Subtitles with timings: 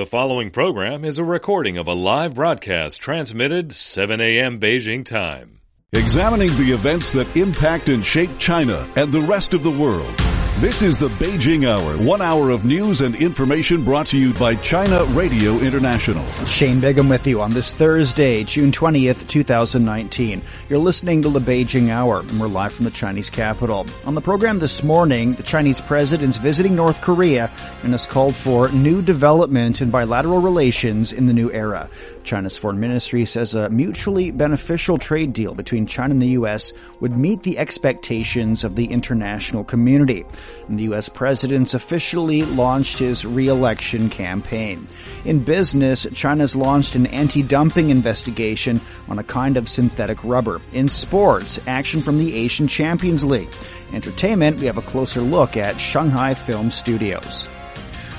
[0.00, 4.58] The following program is a recording of a live broadcast transmitted 7 a.m.
[4.58, 5.60] Beijing time.
[5.92, 10.14] Examining the events that impact and shape China and the rest of the world.
[10.58, 14.56] This is the Beijing Hour, one hour of news and information brought to you by
[14.56, 16.26] China Radio International.
[16.44, 20.42] Shane Bigham with you on this Thursday, June 20th, 2019.
[20.68, 23.86] You're listening to the Beijing Hour, and we're live from the Chinese capital.
[24.04, 27.50] On the program this morning, the Chinese president's visiting North Korea
[27.82, 31.88] and has called for new development in bilateral relations in the new era.
[32.22, 36.72] China's foreign ministry says a mutually beneficial trade deal between China and the U.S.
[37.00, 40.24] would meet the expectations of the international community.
[40.68, 41.08] And the U.S.
[41.08, 44.86] president's officially launched his re-election campaign.
[45.24, 50.60] In business, China's launched an anti-dumping investigation on a kind of synthetic rubber.
[50.72, 53.52] In sports, action from the Asian Champions League.
[53.92, 57.48] Entertainment, we have a closer look at Shanghai Film Studios.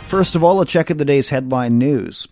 [0.08, 2.28] First of all, a check of the day's headline news.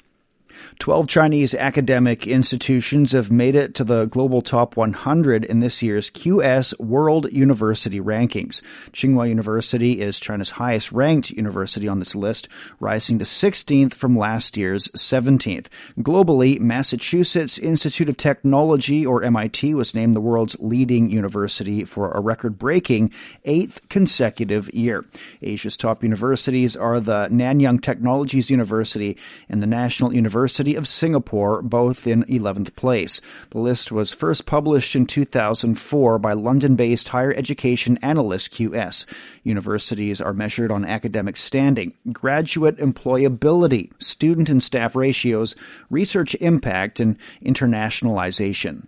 [0.80, 6.10] 12 Chinese academic institutions have made it to the global top 100 in this year's
[6.10, 8.62] QS World University Rankings.
[8.94, 12.48] Tsinghua University is China's highest ranked university on this list,
[12.80, 15.66] rising to 16th from last year's 17th.
[15.99, 22.21] Globally, Massachusetts Institute of Technology, or MIT, was named the world's leading university for a
[22.21, 23.12] record-breaking
[23.43, 25.04] eighth consecutive year.
[25.41, 29.18] Asia's top universities are the Nanyang Technological University
[29.49, 33.21] and the National University of Singapore, both in 11th place.
[33.51, 39.05] The list was first published in 2004 by London-based higher education analyst QS.
[39.43, 45.55] Universities are measured on academic standing, graduate employability, student and staff ratios,
[45.90, 48.87] research impact, and internationalization.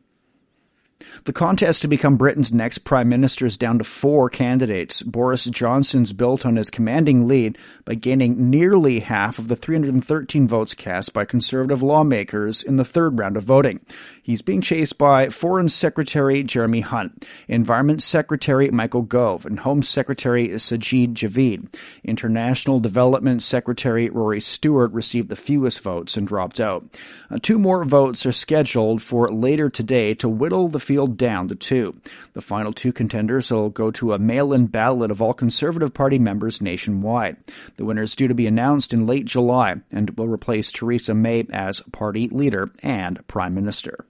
[1.25, 5.01] The contest to become Britain's next Prime Minister is down to four candidates.
[5.01, 10.73] Boris Johnson's built on his commanding lead by gaining nearly half of the 313 votes
[10.73, 13.79] cast by Conservative lawmakers in the third round of voting.
[14.23, 20.49] He's being chased by Foreign Secretary Jeremy Hunt, Environment Secretary Michael Gove, and Home Secretary
[20.49, 21.73] Sajid Javid.
[22.03, 26.85] International Development Secretary Rory Stewart received the fewest votes and dropped out.
[27.29, 31.55] Uh, two more votes are scheduled for later today to whittle the field down to
[31.55, 31.95] two.
[32.33, 36.61] The final two contenders will go to a mail-in ballot of all Conservative Party members
[36.61, 37.37] nationwide.
[37.77, 41.45] The winner is due to be announced in late July and will replace Theresa May
[41.49, 44.05] as party leader and prime minister.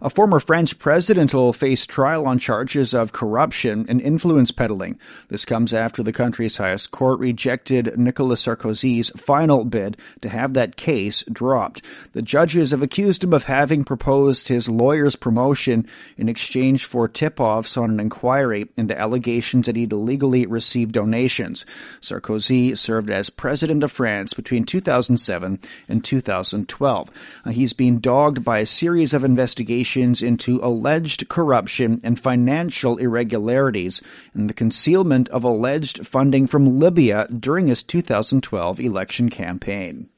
[0.00, 4.96] A former French president will face trial on charges of corruption and influence peddling.
[5.26, 10.76] This comes after the country's highest court rejected Nicolas Sarkozy's final bid to have that
[10.76, 11.82] case dropped.
[12.12, 17.76] The judges have accused him of having proposed his lawyer's promotion in exchange for tip-offs
[17.76, 21.66] on an inquiry into allegations that he'd illegally received donations.
[22.00, 27.10] Sarkozy served as president of France between 2007 and 2012.
[27.44, 34.02] Uh, he's been dogged by a series of investigations into alleged corruption and financial irregularities
[34.34, 40.10] and the concealment of alleged funding from Libya during his 2012 election campaign.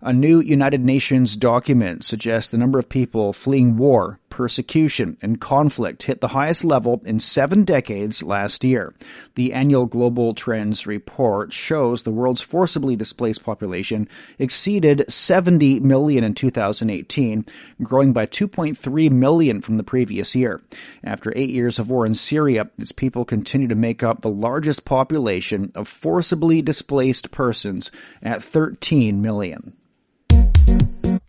[0.00, 6.04] A new United Nations document suggests the number of people fleeing war, persecution, and conflict
[6.04, 8.94] hit the highest level in seven decades last year.
[9.34, 14.08] The annual Global Trends report shows the world's forcibly displaced population
[14.38, 17.44] exceeded 70 million in 2018,
[17.82, 20.62] growing by 2.3 million from the previous year.
[21.04, 24.84] After eight years of war in Syria, its people continue to make up the largest
[24.84, 27.90] population of forcibly displaced persons
[28.22, 29.76] at 13 million.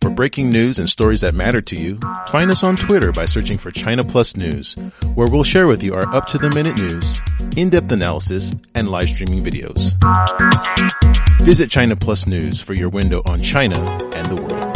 [0.02, 1.96] For breaking news and stories that matter to you,
[2.26, 4.74] find us on Twitter by searching for China Plus News,
[5.14, 7.20] where we'll share with you our up-to-the-minute news,
[7.56, 9.94] in-depth analysis, and live streaming videos.
[11.44, 13.78] Visit China Plus News for your window on China
[14.12, 14.72] and the world.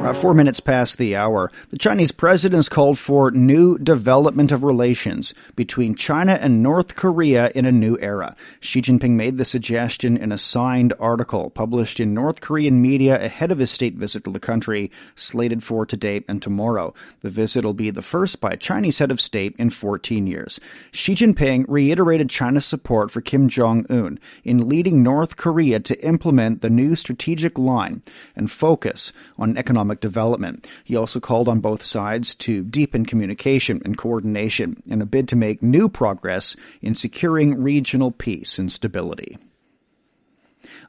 [0.00, 4.64] About four minutes past the hour, the Chinese president has called for new development of
[4.64, 8.34] relations between China and North Korea in a new era.
[8.60, 13.52] Xi Jinping made the suggestion in a signed article published in North Korean media ahead
[13.52, 16.94] of his state visit to the country, slated for today and tomorrow.
[17.20, 20.58] The visit will be the first by a Chinese head of state in 14 years.
[20.92, 26.70] Xi Jinping reiterated China's support for Kim Jong-un in leading North Korea to implement the
[26.70, 28.02] new strategic line
[28.34, 30.68] and focus on economic development.
[30.84, 35.36] He also called on both sides to deepen communication and coordination in a bid to
[35.36, 39.38] make new progress in securing regional peace and stability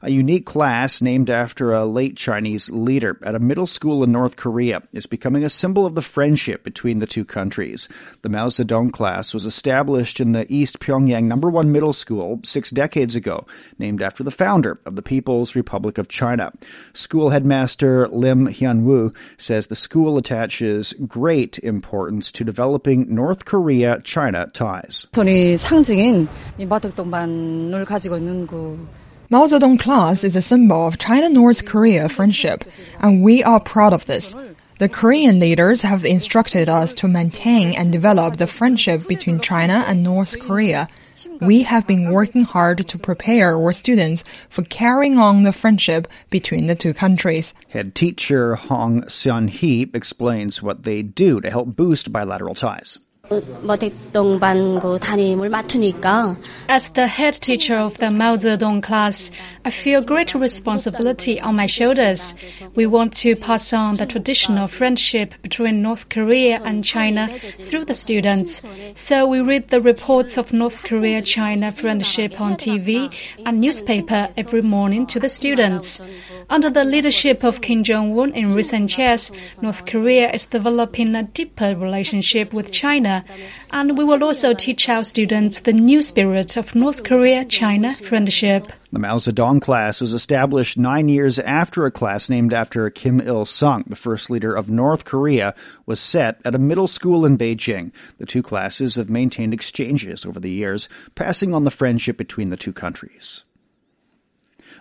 [0.01, 4.35] A unique class named after a late Chinese leader at a middle school in North
[4.35, 7.87] Korea is becoming a symbol of the friendship between the two countries.
[8.21, 12.71] The Mao Zedong class was established in the East Pyongyang number one middle school six
[12.71, 13.45] decades ago,
[13.79, 16.51] named after the founder of the People's Republic of China.
[16.93, 25.07] School headmaster Lim Hyun-woo says the school attaches great importance to developing North Korea-China ties.
[25.57, 28.77] 상징인 이 마덕동반을 가지고 있는 그
[29.32, 32.66] Mao Zedong class is a symbol of China-North Korea friendship,
[33.00, 34.36] and we are proud of this.
[34.78, 40.02] The Korean leaders have instructed us to maintain and develop the friendship between China and
[40.02, 40.86] North Korea.
[41.40, 46.66] We have been working hard to prepare our students for carrying on the friendship between
[46.66, 47.54] the two countries.
[47.70, 52.98] Head teacher Hong Seon-hee explains what they do to help boost bilateral ties.
[53.30, 53.46] As
[56.88, 59.30] the head teacher of the Mao Zedong class,
[59.64, 62.34] I feel great responsibility on my shoulders.
[62.74, 67.94] We want to pass on the traditional friendship between North Korea and China through the
[67.94, 68.66] students.
[68.94, 73.10] So we read the reports of North Korea-China friendship on TV
[73.46, 76.02] and newspaper every morning to the students.
[76.50, 79.30] Under the leadership of Kim Jong-un in recent years,
[79.60, 83.24] North Korea is developing a deeper relationship with China,
[83.70, 88.72] and we will also teach our students the new spirit of North Korea-China friendship.
[88.92, 93.46] The Mao Zedong class was established nine years after a class named after Kim Il
[93.46, 95.54] sung, the first leader of North Korea,
[95.86, 97.92] was set at a middle school in Beijing.
[98.18, 102.56] The two classes have maintained exchanges over the years, passing on the friendship between the
[102.58, 103.44] two countries.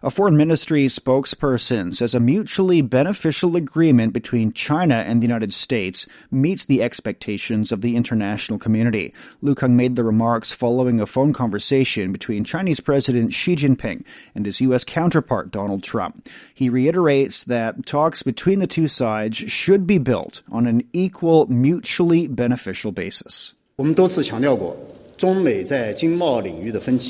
[0.03, 6.07] A foreign ministry spokesperson says a mutually beneficial agreement between China and the United States
[6.31, 9.15] meets the expectations of the international community.
[9.43, 14.05] Lu Kang made the remarks following a phone conversation between Chinese President Xi Jinping
[14.35, 14.85] and his U.S.
[14.85, 16.29] counterpart Donald Trump.
[16.55, 22.27] He reiterates that talks between the two sides should be built on an equal, mutually
[22.27, 23.55] beneficial basis.
[23.77, 24.75] 我们多次强调过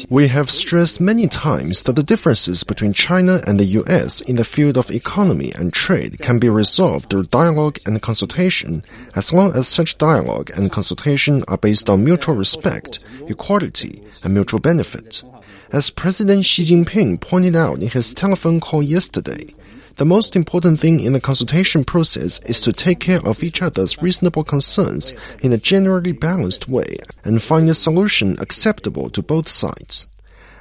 [0.10, 4.44] ，we have stressed many times that the differences between China and the US in the
[4.44, 8.84] field of economy and trade can be resolved through dialogue and consultation
[9.16, 14.60] as long as such dialogue and consultation are based on mutual respect, equality, and mutual
[14.60, 15.24] benefit.
[15.72, 19.56] As President Xi Jinping pointed out in his telephone call yesterday,
[19.98, 24.02] the most important thing in the consultation process is to take care of each other's
[24.02, 30.08] reasonable concerns in a generally balanced way and find a solution acceptable to both sides.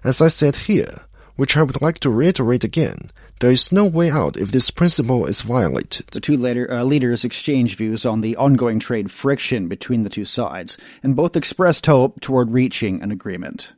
[0.04, 1.02] As I said here,
[1.36, 3.10] which I would like to reiterate again,
[3.40, 6.06] there is no way out if this principle is violated.
[6.12, 10.26] The two later, uh, leaders exchanged views on the ongoing trade friction between the two
[10.26, 13.72] sides, and both expressed hope toward reaching an agreement.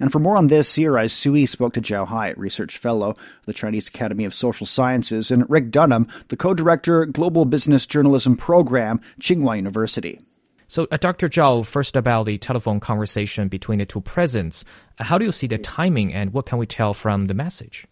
[0.00, 3.16] And for more on this, CRI's Sui spoke to Zhao Hai, research fellow of
[3.46, 9.00] the Chinese Academy of Social Sciences, and Rick Dunham, the co-director, Global Business Journalism Program,
[9.20, 10.20] Tsinghua University.
[10.68, 11.28] So, uh, Dr.
[11.28, 14.64] Zhao, first about the telephone conversation between the two presidents.
[14.98, 17.86] Uh, how do you see the timing and what can we tell from the message?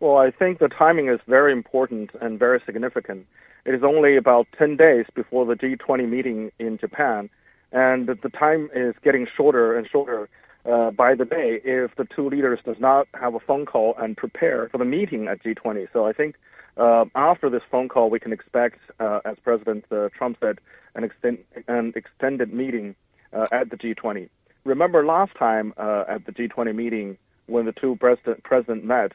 [0.00, 3.26] Well, I think the timing is very important and very significant.
[3.64, 7.28] It is only about 10 days before the G20 meeting in Japan,
[7.72, 10.28] and the time is getting shorter and shorter
[10.68, 14.16] uh, by the day if the two leaders does not have a phone call and
[14.16, 15.88] prepare for the meeting at G20.
[15.92, 16.36] So I think
[16.76, 20.58] uh, after this phone call, we can expect, uh, as President uh, Trump said,
[20.94, 22.94] an, extend, an extended meeting
[23.32, 24.28] uh, at the G20.
[24.64, 27.16] Remember last time uh, at the G20 meeting
[27.46, 29.12] when the two president president met,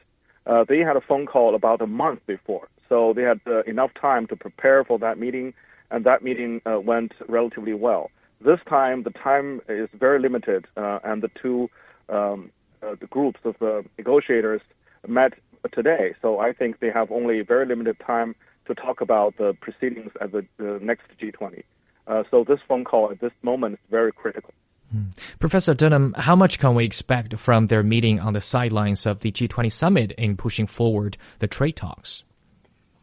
[0.68, 4.34] they had a phone call about a month before, so they had enough time to
[4.34, 5.54] prepare for that meeting,
[5.92, 8.10] and that meeting went relatively well.
[8.44, 11.70] This time, the time is very limited, uh, and the two
[12.10, 12.50] um,
[12.82, 14.60] uh, the groups of the negotiators
[15.06, 15.32] met
[15.72, 16.14] today.
[16.20, 18.34] So I think they have only very limited time
[18.66, 21.62] to talk about the proceedings at the, the next G20.
[22.06, 24.52] Uh, so this phone call at this moment is very critical.
[24.92, 25.10] Hmm.
[25.38, 29.32] Professor Dunham, how much can we expect from their meeting on the sidelines of the
[29.32, 32.24] G20 summit in pushing forward the trade talks?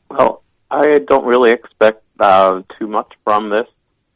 [0.10, 3.68] Well, I don't really expect uh, too much from this.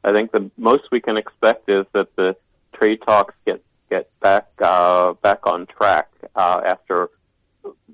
[0.05, 2.35] I think the most we can expect is that the
[2.73, 7.09] trade talks get get back uh, back on track uh, after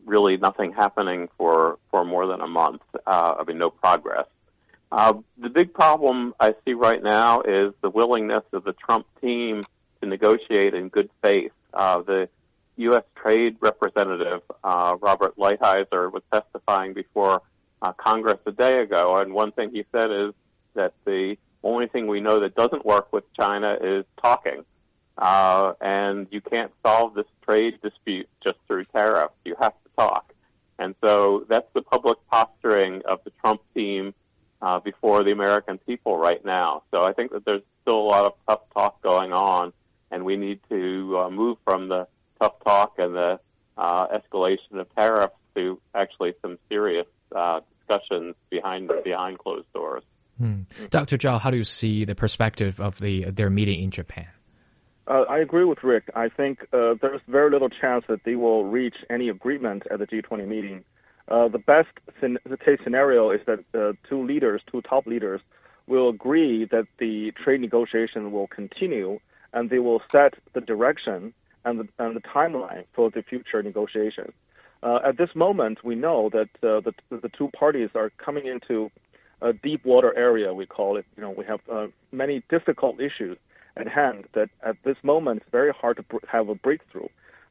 [0.06, 2.82] really nothing happening for for more than a month.
[3.08, 4.26] Uh, I mean, no progress.
[4.92, 9.62] Uh, the big problem I see right now is the willingness of the Trump team
[10.02, 11.54] to negotiate in good faith.
[11.74, 12.28] Uh, the
[12.76, 13.04] U.S.
[13.16, 17.42] Trade Representative uh, Robert Lighthizer was testifying before
[17.98, 20.34] Congress a day ago, and one thing he said is
[20.76, 24.64] that the only thing we know that doesn't work with China is talking.
[25.18, 29.34] uh, and you can't solve this trade dispute just through tariffs.
[29.46, 30.34] You have to talk.
[30.80, 34.14] And so that's the public posturing of the Trump team
[34.62, 36.84] uh, before the American people right now.
[36.92, 39.74] So I think that there's still a lot of tough talk going on,
[40.10, 42.08] and we need to uh, move from the
[42.40, 43.40] tough talk and the
[43.78, 50.04] uh, escalation of tariffs to actually some serious uh, discussions behind behind closed doors.
[50.42, 50.62] Hmm.
[50.90, 51.20] Dr.
[51.20, 54.28] Zhao, how do you see the perspective of the their meeting in Japan?
[55.06, 56.10] Uh, I agree with Rick.
[56.16, 60.08] I think uh, there's very little chance that they will reach any agreement at the
[60.08, 60.84] G20 meeting.
[61.28, 61.90] Uh, the best
[62.22, 65.42] the case scenario is that uh, two leaders, two top leaders,
[65.86, 69.20] will agree that the trade negotiation will continue
[69.54, 71.34] and they will set the direction
[71.66, 74.32] and the, and the timeline for the future negotiations.
[74.84, 78.90] Uh, at this moment, we know that uh, the, the two parties are coming into
[79.42, 81.06] a deep water area, we call it.
[81.16, 83.38] You know, we have uh, many difficult issues
[83.78, 87.08] at hand that at this moment it's very hard to br- have a breakthrough.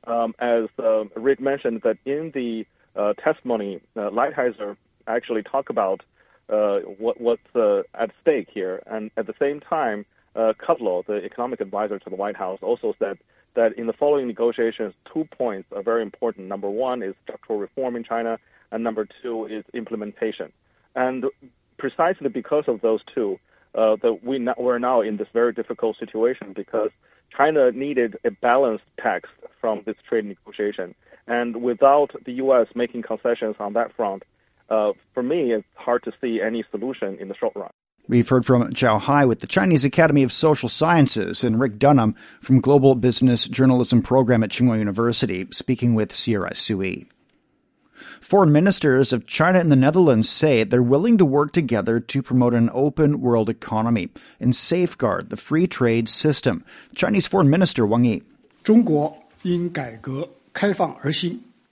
[0.06, 2.64] Um, as uh, Rick mentioned, that in the
[2.96, 6.02] uh, testimony, uh, Lighthizer actually talk about
[6.48, 10.04] uh, what, what's uh, at stake here, and at the same time,
[10.34, 13.18] uh, Kudlow, the economic advisor to the White House, also said
[13.54, 16.46] that in the following negotiations, two points are very important.
[16.46, 18.38] Number one is structural reform in China,
[18.70, 20.52] and number two is implementation.
[20.94, 21.26] And
[21.80, 23.38] precisely because of those two,
[23.74, 26.90] uh, that we now, we're now in this very difficult situation because
[27.36, 30.94] China needed a balanced text from this trade negotiation.
[31.26, 32.66] And without the U.S.
[32.74, 34.24] making concessions on that front,
[34.68, 37.70] uh, for me, it's hard to see any solution in the short run.
[38.08, 42.16] We've heard from Zhao Hai with the Chinese Academy of Social Sciences and Rick Dunham
[42.40, 47.06] from Global Business Journalism Program at Tsinghua University, speaking with CRI Sui.
[48.20, 52.54] Foreign ministers of China and the Netherlands say they're willing to work together to promote
[52.54, 56.64] an open world economy and safeguard the free trade system.
[56.94, 58.22] Chinese Foreign Minister Wang Yi.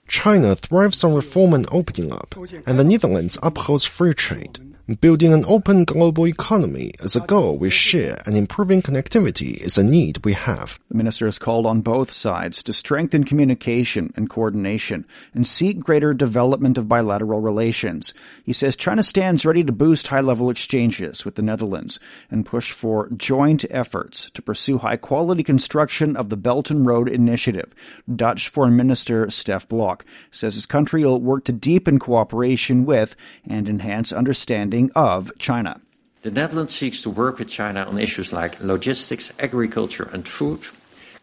[0.07, 4.59] China thrives on reform and opening up, and the Netherlands upholds free trade.
[4.89, 9.83] Building an open global economy is a goal we share, and improving connectivity is a
[9.83, 10.79] need we have.
[10.89, 15.05] The minister has called on both sides to strengthen communication and coordination
[15.35, 18.15] and seek greater development of bilateral relations.
[18.43, 21.99] He says China stands ready to boost high level exchanges with the Netherlands
[22.31, 27.07] and push for joint efforts to pursue high quality construction of the Belt and Road
[27.09, 27.75] Initiative.
[28.15, 33.15] Dutch Foreign Minister Stef Blok says his country will work to deepen cooperation with
[33.47, 35.79] and enhance understanding of China.
[36.21, 40.61] The Netherlands seeks to work with China on issues like logistics, agriculture and food,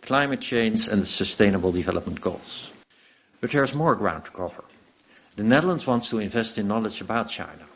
[0.02, 2.70] climate change and the sustainable development goals.
[3.40, 4.64] But there's more ground to cover.
[5.36, 7.66] The Netherlands wants to invest in knowledge about China.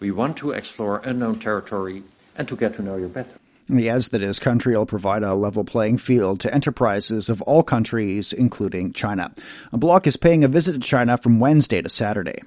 [0.00, 2.02] We want to explore unknown territory
[2.36, 3.36] and to get to know you better.
[3.68, 7.62] He adds that his country will provide a level playing field to enterprises of all
[7.62, 9.32] countries, including China.
[9.72, 12.42] A Blok is paying a visit to China from Wednesday to Saturday.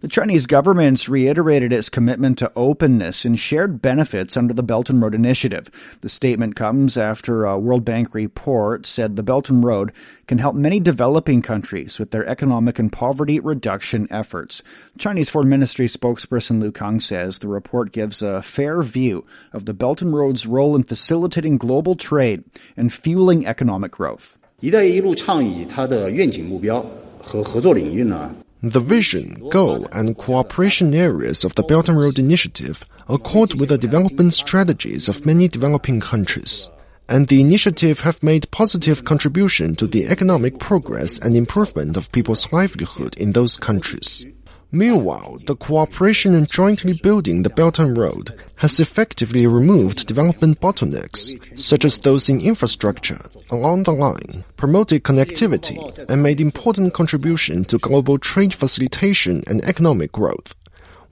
[0.00, 5.00] The Chinese government's reiterated its commitment to openness and shared benefits under the Belt and
[5.00, 5.70] Road Initiative.
[6.00, 9.92] The statement comes after a World Bank report said the Belt and Road
[10.26, 14.62] can help many developing countries with their economic and poverty reduction efforts.
[14.98, 19.74] Chinese Foreign Ministry spokesperson Lu Kang says the report gives a fair view of the
[19.74, 22.44] Belt and Road's role in facilitating global trade
[22.76, 24.36] and fueling economic growth.
[24.60, 26.86] 一带一路倡议它的愿景目标
[27.18, 34.34] 和合作领域呢，the vision, goal, and cooperation areas of the Belt and Road Initiative accord with the development
[34.34, 36.70] strategies of many developing countries.
[37.08, 42.52] And the initiative have made positive contribution to the economic progress and improvement of people's
[42.52, 44.26] livelihood in those countries.
[44.74, 51.60] Meanwhile, the cooperation in jointly building the Belt and Road has effectively removed development bottlenecks,
[51.60, 55.76] such as those in infrastructure, along the line, promoted connectivity,
[56.08, 60.54] and made important contribution to global trade facilitation and economic growth.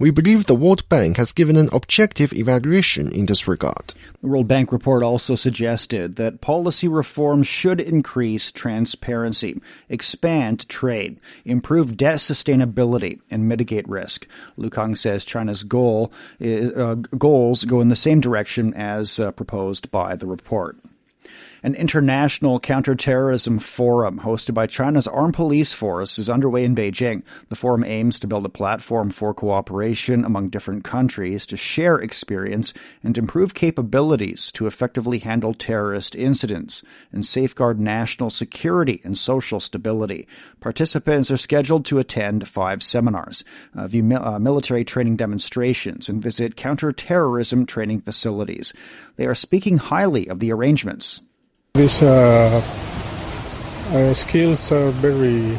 [0.01, 3.93] We believe the World Bank has given an objective evaluation in this regard.
[4.23, 11.99] The World Bank report also suggested that policy reforms should increase transparency, expand trade, improve
[11.99, 14.27] debt sustainability, and mitigate risk.
[14.57, 19.33] Lu Kang says China's goal is, uh, goals go in the same direction as uh,
[19.33, 20.79] proposed by the report
[21.63, 27.23] an international counterterrorism forum hosted by China's armed police force is underway in Beijing.
[27.49, 32.73] The forum aims to build a platform for cooperation among different countries to share experience
[33.03, 40.27] and improve capabilities to effectively handle terrorist incidents and safeguard national security and social stability.
[40.61, 46.57] Participants are scheduled to attend five seminars, uh, view uh, military training demonstrations, and visit
[46.57, 48.73] counterterrorism training facilities.
[49.17, 51.21] They are speaking highly of the arrangements.
[51.75, 52.61] These uh,
[53.95, 55.57] uh, skills are very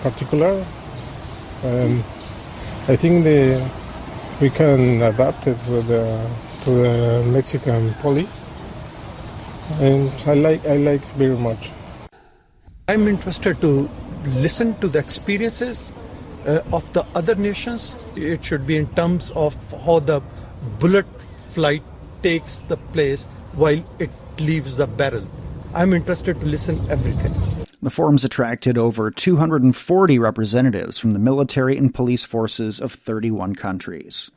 [0.00, 0.64] particular,
[1.64, 2.04] and
[2.86, 3.68] I think the,
[4.40, 6.30] we can adapt it to the,
[6.62, 8.40] to the Mexican police,
[9.80, 11.72] and I like I like very much.
[12.86, 13.90] I'm interested to
[14.38, 15.90] listen to the experiences
[16.46, 17.96] uh, of the other nations.
[18.14, 20.22] It should be in terms of how the
[20.78, 21.82] bullet flight
[22.22, 23.24] takes the place
[23.54, 25.26] while it leaves the barrel.
[25.74, 27.66] I'm interested to listen everything.
[27.82, 34.30] The forums attracted over 240 representatives from the military and police forces of 31 countries.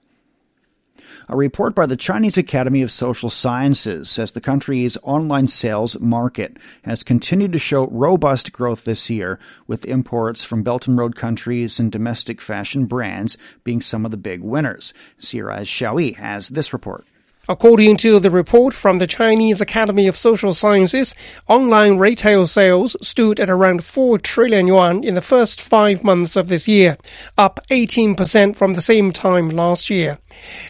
[1.28, 6.58] A report by the Chinese Academy of Social Sciences says the country's online sales market
[6.84, 11.80] has continued to show robust growth this year, with imports from Belt and Road countries
[11.80, 14.94] and domestic fashion brands being some of the big winners.
[15.20, 17.06] CRI's Xiao has this report.
[17.50, 21.16] According to the report from the Chinese Academy of Social Sciences,
[21.48, 26.48] online retail sales stood at around 4 trillion yuan in the first five months of
[26.48, 26.96] this year,
[27.40, 30.20] up 18% from the same time last year.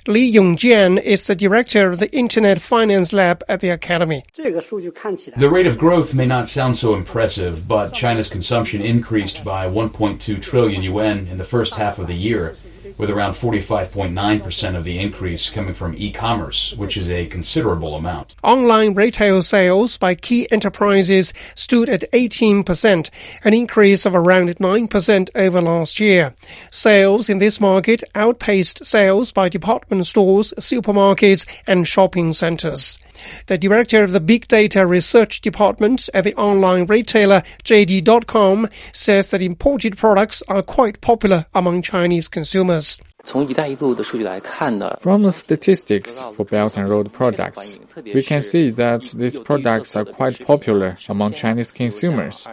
[0.07, 4.23] Li Yongjian is the director of the Internet Finance Lab at the Academy.
[4.37, 10.41] The rate of growth may not sound so impressive, but China's consumption increased by 1.2
[10.41, 12.55] trillion yuan in the first half of the year
[12.99, 18.35] with around 45.9% of the increase coming from e-commerce, which is a considerable amount.
[18.43, 23.09] Online retail sales by key enterprises stood at 18%,
[23.45, 26.35] an increase of around 9% over last year.
[26.69, 32.99] Sales in this market outpaced sales by department stores, supermarkets, and shopping centers.
[33.47, 39.41] The director of the Big Data Research Department at the online retailer JD.com says that
[39.41, 42.99] imported products are quite popular among Chinese consumers.
[43.25, 50.05] From the statistics for Belt and Road products, we can see that these products are
[50.05, 52.47] quite popular among Chinese consumers,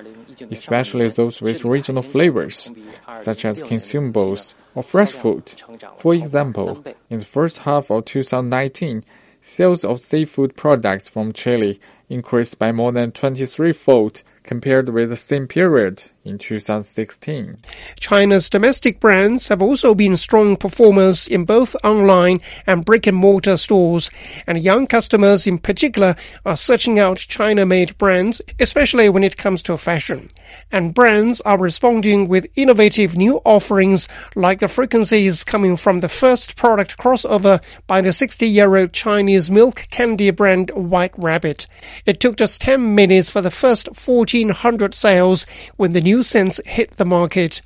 [0.51, 2.69] especially those with regional flavors,
[3.15, 5.53] such as consumables or fresh food.
[5.99, 9.05] For example, in the first half of 2019,
[9.49, 15.47] Sales of seafood products from Chile increased by more than 23-fold compared with the same
[15.47, 17.57] period in 2016.
[17.99, 23.57] China's domestic brands have also been strong performers in both online and brick and mortar
[23.57, 24.11] stores,
[24.47, 29.77] and young customers in particular are searching out China-made brands, especially when it comes to
[29.77, 30.31] fashion
[30.73, 36.57] and brands are responding with innovative new offerings like the frequencies coming from the first
[36.57, 41.67] product crossover by the 60-year-old Chinese milk candy brand White Rabbit.
[42.05, 45.47] It took just 10 minutes for the first 1400 sales
[45.77, 47.63] when the new scents hit the market.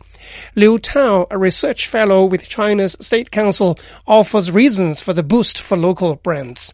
[0.55, 5.77] Liu Tao, a research fellow with China's State Council, offers reasons for the boost for
[5.77, 6.73] local brands.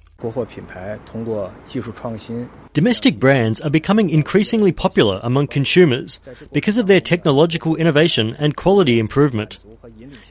[2.73, 6.21] Domestic brands are becoming increasingly popular among consumers
[6.53, 9.59] because of their technological innovation and quality improvement.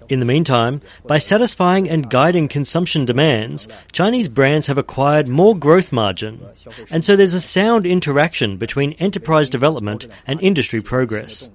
[0.09, 5.91] In the meantime, by satisfying and guiding consumption demands, Chinese brands have acquired more growth
[5.91, 6.39] margin,
[6.91, 11.49] and so there's a sound interaction between enterprise development and industry progress.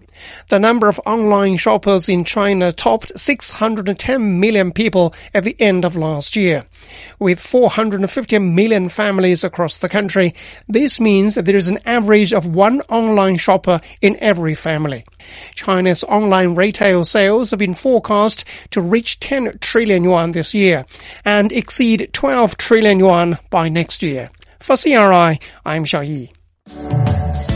[0.49, 5.97] The number of online shoppers in China topped 610 million people at the end of
[5.97, 6.65] last year.
[7.19, 10.35] With 450 million families across the country,
[10.69, 15.05] this means that there is an average of one online shopper in every family.
[15.55, 20.85] China's online retail sales have been forecast to reach 10 trillion yuan this year
[21.25, 24.31] and exceed 12 trillion yuan by next year.
[24.61, 26.33] For CRI, I'm Xiao Yi.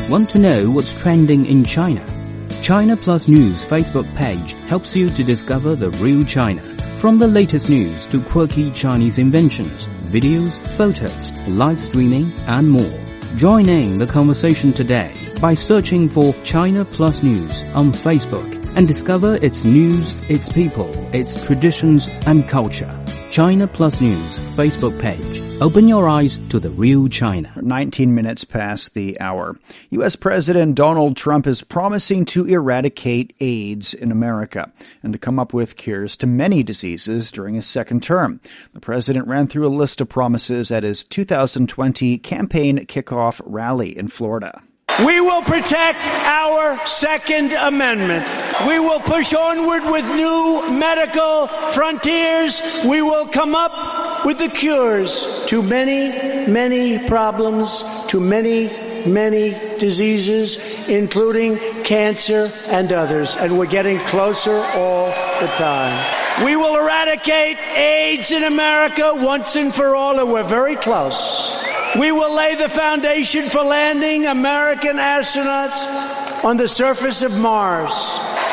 [0.08, 2.23] Want to know what's trending in China?
[2.64, 6.62] China Plus News Facebook page helps you to discover the real China.
[6.96, 12.98] From the latest news to quirky Chinese inventions, videos, photos, live streaming, and more.
[13.36, 19.36] Join in the conversation today by searching for China Plus News on Facebook and discover
[19.42, 22.98] its news, its people, its traditions and culture.
[23.34, 25.42] China Plus News Facebook page.
[25.60, 27.52] Open your eyes to the real China.
[27.60, 29.58] 19 minutes past the hour.
[29.90, 30.14] U.S.
[30.14, 34.70] President Donald Trump is promising to eradicate AIDS in America
[35.02, 38.40] and to come up with cures to many diseases during his second term.
[38.72, 44.06] The president ran through a list of promises at his 2020 campaign kickoff rally in
[44.06, 44.62] Florida.
[45.02, 48.28] We will protect our Second Amendment.
[48.68, 52.62] We will push onward with new medical frontiers.
[52.88, 58.70] We will come up with the cures to many, many problems, to many,
[59.04, 63.36] many diseases, including cancer and others.
[63.36, 65.06] And we're getting closer all
[65.40, 66.44] the time.
[66.44, 71.73] We will eradicate AIDS in America once and for all, and we're very close.
[71.98, 77.92] We will lay the foundation for landing American astronauts on the surface of Mars.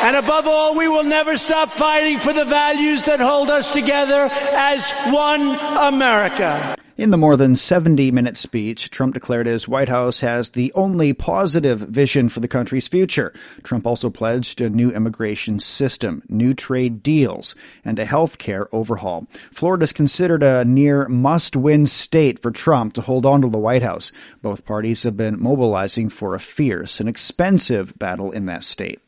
[0.02, 4.28] And above all, we will never stop fighting for the values that hold us together
[4.30, 6.76] as one America.
[6.98, 11.14] In the more than 70 minute speech, Trump declared his White House has the only
[11.14, 13.32] positive vision for the country's future.
[13.62, 19.26] Trump also pledged a new immigration system, new trade deals, and a health care overhaul.
[19.50, 23.58] Florida is considered a near must win state for Trump to hold on to the
[23.58, 24.12] White House.
[24.42, 29.01] Both parties have been mobilizing for a fierce and expensive battle in that state.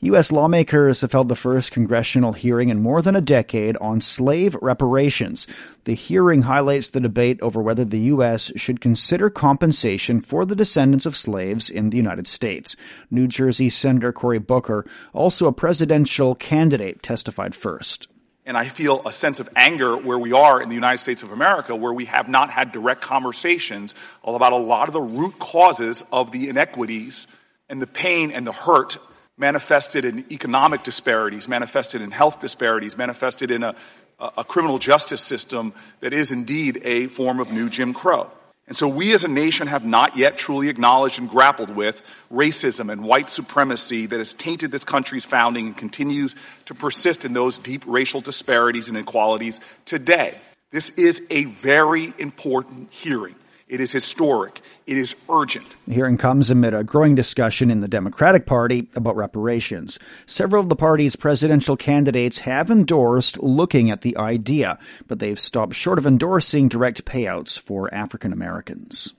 [0.00, 0.30] U.S.
[0.30, 5.46] lawmakers have held the first congressional hearing in more than a decade on slave reparations.
[5.84, 8.52] The hearing highlights the debate over whether the U.S.
[8.56, 12.76] should consider compensation for the descendants of slaves in the United States.
[13.10, 18.08] New Jersey Senator Cory Booker, also a presidential candidate, testified first.
[18.44, 21.32] And I feel a sense of anger where we are in the United States of
[21.32, 26.04] America, where we have not had direct conversations about a lot of the root causes
[26.12, 27.26] of the inequities
[27.68, 28.98] and the pain and the hurt
[29.38, 33.74] manifested in economic disparities, manifested in health disparities, manifested in a,
[34.18, 38.30] a criminal justice system that is indeed a form of new Jim Crow.
[38.68, 42.90] And so we as a nation have not yet truly acknowledged and grappled with racism
[42.90, 47.58] and white supremacy that has tainted this country's founding and continues to persist in those
[47.58, 50.34] deep racial disparities and inequalities today.
[50.72, 53.36] This is a very important hearing.
[53.68, 54.60] It is historic.
[54.86, 55.74] It is urgent.
[55.88, 59.98] The hearing comes amid a growing discussion in the Democratic Party about reparations.
[60.24, 65.74] Several of the party's presidential candidates have endorsed looking at the idea, but they've stopped
[65.74, 69.12] short of endorsing direct payouts for African Americans.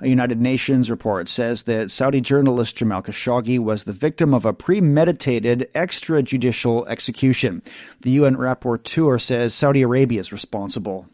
[0.00, 4.52] A United Nations report says that Saudi journalist Jamal Khashoggi was the victim of a
[4.52, 7.62] premeditated extrajudicial execution.
[8.00, 11.06] The UN rapporteur says Saudi Arabia is responsible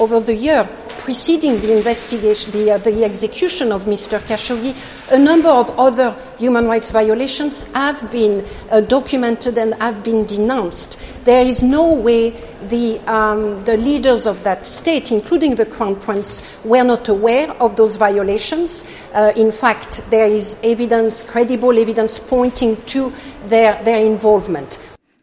[0.00, 0.68] over the year
[1.00, 4.18] preceding the investigation, the, uh, the execution of Mr.
[4.20, 4.76] Khashoggi,
[5.10, 10.98] a number of other human rights violations have been uh, documented and have been denounced.
[11.24, 12.30] There is no way
[12.68, 17.76] the, um, the leaders of that state, including the Crown Prince, were not aware of
[17.76, 18.84] those violations.
[19.14, 23.12] Uh, in fact, there is evidence, credible evidence, pointing to
[23.46, 24.78] their, their involvement.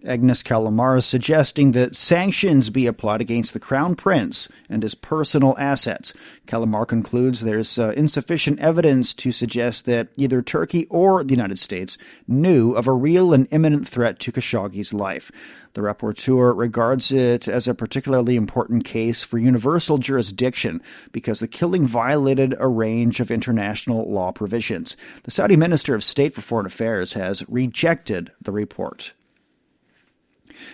[0.07, 6.13] Agnes Callamard suggesting that sanctions be applied against the Crown Prince and his personal assets.
[6.47, 11.97] Callamard concludes there's uh, insufficient evidence to suggest that either Turkey or the United States
[12.27, 15.31] knew of a real and imminent threat to Khashoggi's life.
[15.73, 21.85] The rapporteur regards it as a particularly important case for universal jurisdiction because the killing
[21.85, 24.97] violated a range of international law provisions.
[25.23, 29.13] The Saudi Minister of State for Foreign Affairs has rejected the report.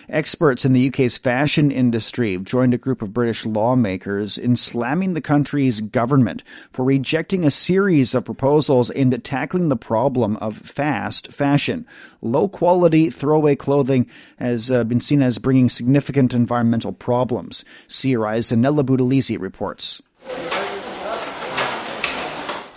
[0.08, 5.14] Experts in the UK's fashion industry have joined a group of British lawmakers in slamming
[5.14, 6.42] the country's government
[6.72, 11.86] for rejecting a series of proposals aimed at tackling the problem of fast fashion.
[12.20, 17.64] Low quality throwaway clothing has uh, been seen as bringing significant environmental problems.
[17.88, 20.02] CRI's Zanele Buthelezi reports.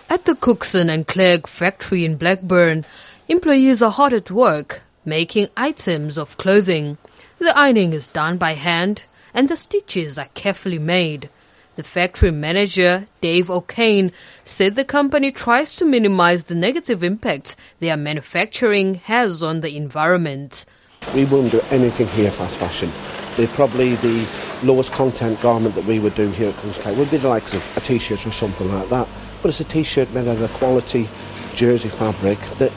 [0.10, 2.86] At the Cookson and Clegg factory in Blackburn,
[3.28, 6.98] employees are hard at work making items of clothing.
[7.39, 11.30] The ironing is done by hand and the stitches are carefully made.
[11.76, 14.12] The factory manager, Dave O'Kane,
[14.43, 20.65] said the company tries to minimize the negative impacts their manufacturing has on the environment.
[21.13, 22.91] We wouldn't do anything here fast fashion.
[23.38, 24.28] They're probably the
[24.63, 27.78] lowest content garment that we would do here at Kunstkai would be the likes of
[27.78, 29.08] a t-shirt or something like that.
[29.41, 31.08] But it's a t-shirt made out of a quality
[31.54, 32.72] jersey fabric that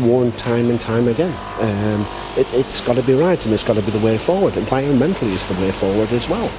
[0.00, 1.32] worn time and time again.
[1.60, 4.54] Um, it, it's got to be right and it's got to be the way forward.
[4.54, 6.50] Environmentally is the way forward as well.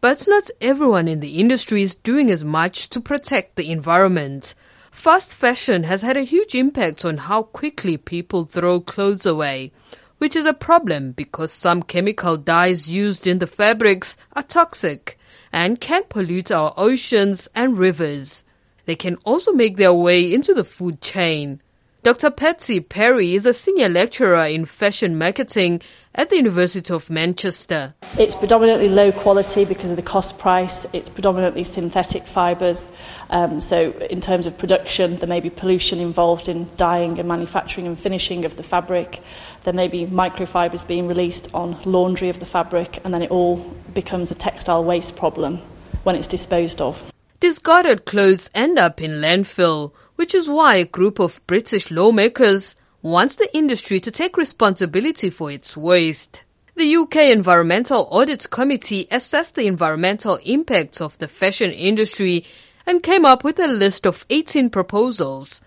[0.00, 4.54] But not everyone in the industry is doing as much to protect the environment.
[4.90, 9.72] Fast fashion has had a huge impact on how quickly people throw clothes away,
[10.18, 15.18] which is a problem because some chemical dyes used in the fabrics are toxic
[15.52, 18.44] and can pollute our oceans and rivers.
[18.86, 21.60] They can also make their way into the food chain.
[22.04, 22.32] Dr.
[22.32, 25.80] Patsy Perry is a senior lecturer in fashion marketing
[26.16, 27.94] at the University of Manchester.
[28.18, 30.84] It's predominantly low quality because of the cost price.
[30.92, 32.90] It's predominantly synthetic fibres.
[33.30, 37.86] Um, so, in terms of production, there may be pollution involved in dyeing and manufacturing
[37.86, 39.22] and finishing of the fabric.
[39.62, 43.58] There may be microfibres being released on laundry of the fabric, and then it all
[43.94, 45.58] becomes a textile waste problem
[46.02, 47.12] when it's disposed of.
[47.38, 53.34] Discarded clothes end up in landfill, which is why a group of British lawmakers wants
[53.34, 56.44] the industry to take responsibility for its waste.
[56.76, 62.44] The UK Environmental Audit Committee assessed the environmental impacts of the fashion industry
[62.86, 65.60] and came up with a list of 18 proposals.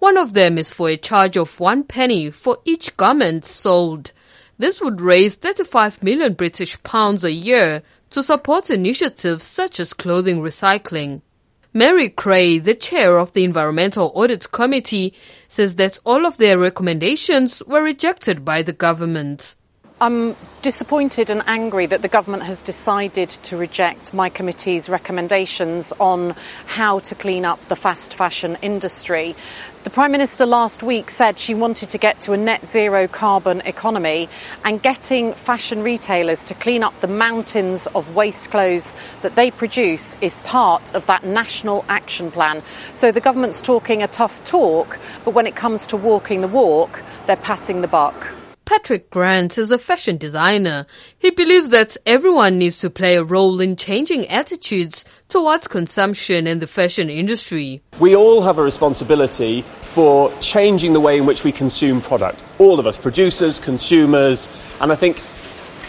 [0.00, 4.10] One of them is for a charge of one penny for each garment sold.
[4.58, 10.40] This would raise 35 million British pounds a year to support initiatives such as clothing
[10.40, 11.22] recycling.
[11.72, 15.14] Mary Creagh, the chair of the Environmental Audit Committee,
[15.46, 19.54] says that all of their recommendations were rejected by the government.
[20.02, 26.36] I'm disappointed and angry that the government has decided to reject my committee's recommendations on
[26.64, 29.36] how to clean up the fast fashion industry.
[29.84, 33.60] The Prime Minister last week said she wanted to get to a net zero carbon
[33.60, 34.30] economy
[34.64, 40.16] and getting fashion retailers to clean up the mountains of waste clothes that they produce
[40.22, 42.62] is part of that national action plan.
[42.94, 47.02] So the government's talking a tough talk, but when it comes to walking the walk,
[47.26, 48.39] they're passing the buck.
[48.70, 50.86] Patrick Grant is a fashion designer.
[51.18, 56.60] He believes that everyone needs to play a role in changing attitudes towards consumption in
[56.60, 57.82] the fashion industry.
[57.98, 62.40] We all have a responsibility for changing the way in which we consume product.
[62.60, 64.46] All of us, producers, consumers,
[64.80, 65.20] and I think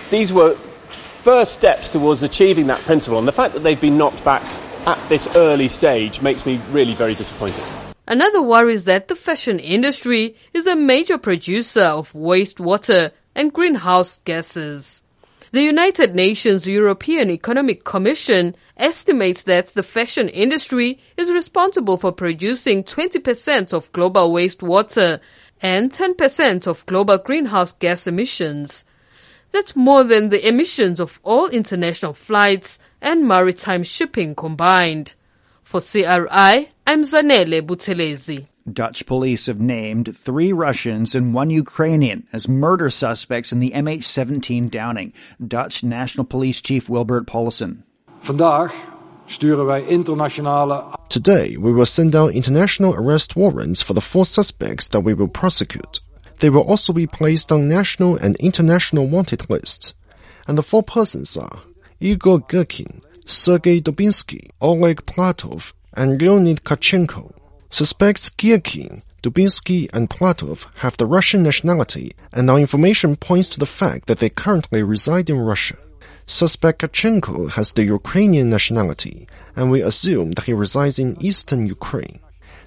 [0.10, 0.56] these were
[1.20, 3.20] first steps towards achieving that principle.
[3.20, 4.42] And the fact that they've been knocked back
[4.88, 7.64] at this early stage makes me really very disappointed.
[8.08, 14.20] Another worry is that the fashion industry is a major producer of wastewater and greenhouse
[14.26, 15.04] gases.
[15.52, 22.86] The United Nations European Economic Commission estimates that the fashion industry is responsible for producing
[22.86, 25.20] 20% of global wastewater
[25.62, 28.86] and 10% of global greenhouse gas emissions.
[29.52, 35.16] That's more than the emissions of all international flights and maritime shipping combined.
[35.64, 38.48] For CRI, I'm Zanele Buthelezi.
[38.72, 44.70] Dutch police have named three Russians and one Ukrainian as murder suspects in the MH17
[44.70, 45.14] downing.
[45.48, 47.84] Dutch National Police Chief Wilbert Paulissen.
[48.22, 48.72] Vandaag
[49.28, 50.94] sturen wij internationale.
[51.10, 55.28] Today, we will send out international arrest warrants for the four suspects that we will
[55.30, 56.02] prosecute.
[56.40, 59.94] They will also be placed on national and international wanted lists.
[60.48, 61.62] And the four persons are
[62.00, 67.34] Igor Girkin, Sergei Dubinsky, Oleg Pulatov, and Leonid Kharchenko.
[67.70, 73.66] Suspects Girkin, Dubinsky, and Pulatov have the Russian nationality, and our information points to the
[73.66, 75.78] fact that they currently reside in Russia.
[76.26, 82.20] Suspect Kachenko has the Ukrainian nationality, and we assume that he resides in eastern Ukraine.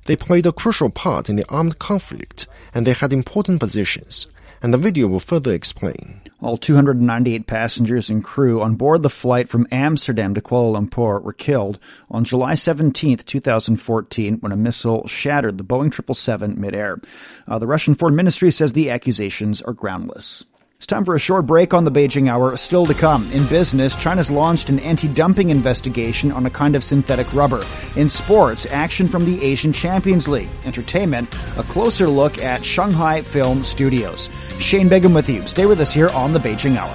[0.06, 4.26] They played a crucial part in the armed conflict, and they had important positions,
[4.62, 6.20] and the video will further explain.
[6.44, 11.32] All 298 passengers and crew on board the flight from Amsterdam to Kuala Lumpur were
[11.32, 11.78] killed
[12.10, 17.00] on July 17, 2014, when a missile shattered the Boeing 777 midair.
[17.48, 20.44] Uh, the Russian Foreign Ministry says the accusations are groundless.
[20.84, 22.58] It's time for a short break on the Beijing Hour.
[22.58, 23.32] Still to come.
[23.32, 27.64] In business, China's launched an anti-dumping investigation on a kind of synthetic rubber.
[27.96, 30.50] In sports, action from the Asian Champions League.
[30.66, 34.28] Entertainment, a closer look at Shanghai Film Studios.
[34.58, 35.46] Shane Bigham with you.
[35.46, 36.94] Stay with us here on the Beijing Hour.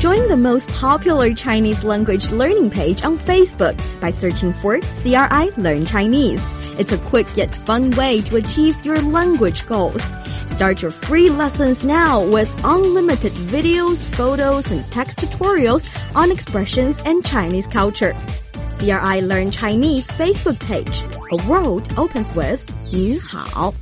[0.00, 5.86] Join the most popular Chinese language learning page on Facebook by searching for CRI Learn
[5.86, 6.44] Chinese.
[6.78, 10.02] It's a quick yet fun way to achieve your language goals.
[10.46, 17.24] Start your free lessons now with unlimited videos, photos, and text tutorials on expressions and
[17.24, 18.14] Chinese culture.
[18.78, 21.02] CRI Learn Chinese Facebook page.
[21.32, 22.62] A world opens with
[22.92, 23.74] 你好.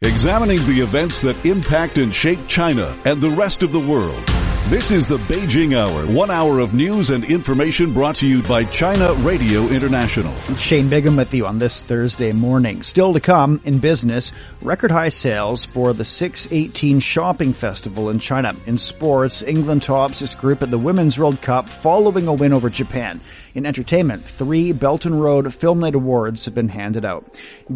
[0.00, 4.43] Examining the events that impact and shape China and the rest of the world.
[4.68, 8.64] This is the Beijing Hour, one hour of news and information brought to you by
[8.64, 10.34] China Radio International.
[10.56, 12.80] Shane Bigham with you on this Thursday morning.
[12.80, 18.56] Still to come in business, record high sales for the 618 Shopping Festival in China.
[18.64, 22.70] In sports, England tops its group at the Women's World Cup following a win over
[22.70, 23.20] Japan.
[23.54, 27.24] In entertainment, three Belt and Road Film Night Awards have been handed out.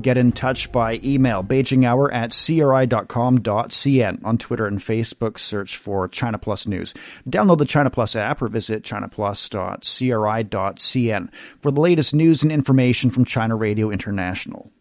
[0.01, 4.25] Get in touch by email, beijinghour at cri.com.cn.
[4.25, 6.95] On Twitter and Facebook, search for China Plus News.
[7.29, 11.29] Download the China Plus app or visit chinaplus.cri.cn
[11.61, 14.73] for the latest news and information from China Radio International.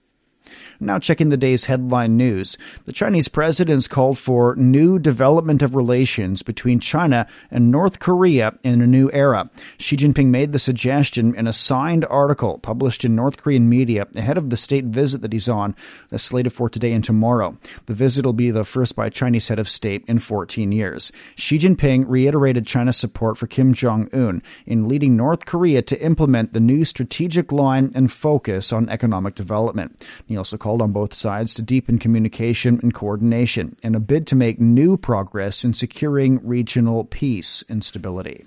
[0.79, 2.57] Now checking the day's headline news.
[2.85, 8.81] The Chinese president's called for new development of relations between China and North Korea in
[8.81, 9.49] a new era.
[9.79, 14.37] Xi Jinping made the suggestion in a signed article published in North Korean media ahead
[14.37, 15.75] of the state visit that he's on,
[16.09, 17.57] that's slated for today and tomorrow.
[17.87, 21.11] The visit will be the first by a Chinese head of state in 14 years.
[21.37, 26.59] Xi Jinping reiterated China's support for Kim Jong-un in leading North Korea to implement the
[26.59, 30.03] new strategic line and focus on economic development.
[30.27, 34.35] He also called on both sides to deepen communication and coordination in a bid to
[34.35, 38.45] make new progress in securing regional peace and stability.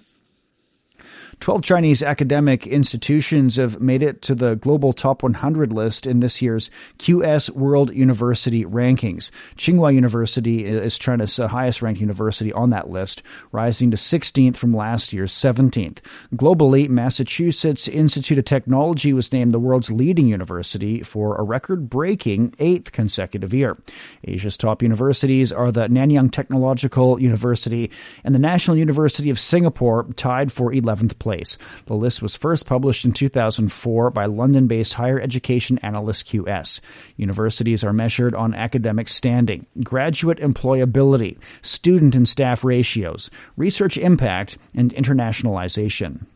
[1.39, 6.43] 12 Chinese academic institutions have made it to the global top 100 list in this
[6.43, 9.31] year's QS World University rankings.
[9.57, 14.75] Tsinghua University is China's uh, highest ranked university on that list, rising to 16th from
[14.75, 15.99] last year's 17th.
[16.35, 22.55] Globally, Massachusetts Institute of Technology was named the world's leading university for a record breaking
[22.59, 23.79] eighth consecutive year.
[24.25, 27.91] Asia's top universities are the Nanyang Technological University
[28.25, 31.57] and the National University of Singapore, tied for 11th place.
[31.87, 36.81] The list was first published in 2004 by London-based higher education analyst QS.
[37.17, 44.93] Universities are measured on academic standing, graduate employability, student and staff ratios, research impact, and
[44.95, 46.27] internationalization.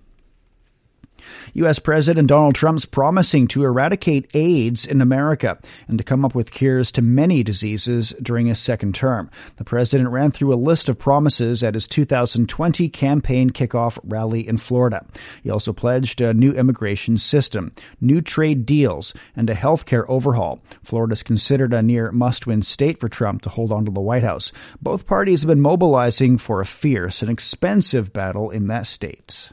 [1.55, 1.79] U.S.
[1.79, 5.59] President Donald Trump's promising to eradicate AIDS in America
[5.89, 9.31] and to come up with cures to many diseases during his second term.
[9.57, 14.59] The president ran through a list of promises at his 2020 campaign kickoff rally in
[14.59, 15.07] Florida.
[15.43, 20.61] He also pledged a new immigration system, new trade deals, and a health care overhaul.
[20.83, 24.25] Florida is considered a near must-win state for Trump to hold on to the White
[24.25, 24.53] House.
[24.81, 29.51] Both parties have been mobilizing for a fierce and expensive battle in that state.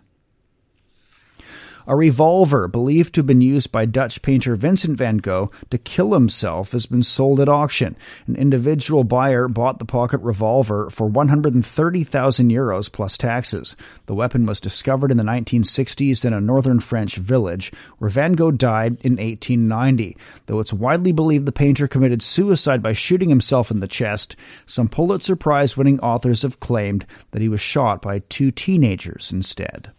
[1.91, 6.13] A revolver believed to have been used by Dutch painter Vincent van Gogh to kill
[6.13, 7.97] himself has been sold at auction.
[8.27, 13.75] An individual buyer bought the pocket revolver for 130,000 euros plus taxes.
[14.05, 18.51] The weapon was discovered in the 1960s in a northern French village where Van Gogh
[18.51, 20.15] died in 1890.
[20.45, 24.87] Though it's widely believed the painter committed suicide by shooting himself in the chest, some
[24.87, 29.91] Pulitzer Prize winning authors have claimed that he was shot by two teenagers instead.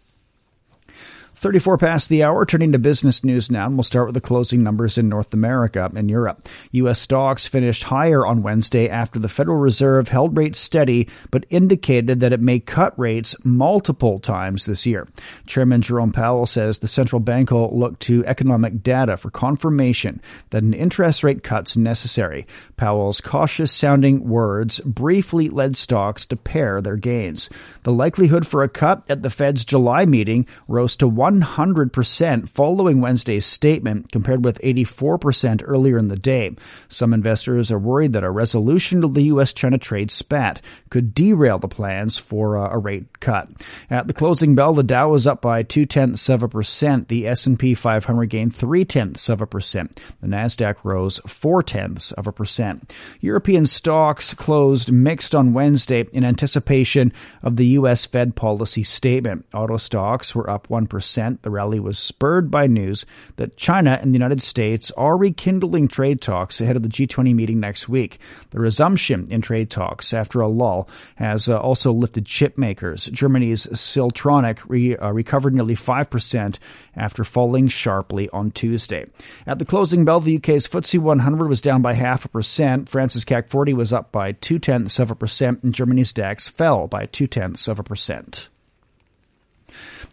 [1.43, 4.63] 34 past the hour, turning to business news now, and we'll start with the closing
[4.63, 6.47] numbers in North America and Europe.
[6.71, 7.01] U.S.
[7.01, 12.31] stocks finished higher on Wednesday after the Federal Reserve held rates steady, but indicated that
[12.31, 15.05] it may cut rates multiple times this year.
[15.45, 20.63] Chairman Jerome Powell says the central bank will look to economic data for confirmation that
[20.63, 22.47] an interest rate cut's necessary.
[22.77, 27.49] Powell's cautious sounding words briefly led stocks to pare their gains.
[27.83, 33.01] The likelihood for a cut at the Fed's July meeting rose to 1 100% following
[33.01, 36.55] Wednesday's statement, compared with 84% earlier in the day.
[36.89, 41.67] Some investors are worried that a resolution to the U.S.-China trade spat could derail the
[41.67, 43.49] plans for a rate cut.
[43.89, 47.07] At the closing bell, the Dow was up by two tenths of a percent.
[47.07, 49.99] The S&P 500 gained three tenths of a percent.
[50.21, 52.93] The Nasdaq rose four tenths of a percent.
[53.21, 58.05] European stocks closed mixed on Wednesday in anticipation of the U.S.
[58.05, 59.45] Fed policy statement.
[59.53, 63.05] Auto stocks were up one percent the rally was spurred by news
[63.37, 67.59] that China and the United States are rekindling trade talks ahead of the G20 meeting
[67.59, 68.19] next week.
[68.51, 73.05] The resumption in trade talks after a lull has uh, also lifted chip makers.
[73.05, 76.59] Germany's Siltronic re, uh, recovered nearly 5%
[76.95, 79.05] after falling sharply on Tuesday.
[79.47, 82.89] At the closing bell, the UK's FTSE 100 was down by half a percent.
[82.89, 86.87] France's CAC 40 was up by two tenths of a percent, and Germany's DAX fell
[86.87, 88.49] by two tenths of a percent.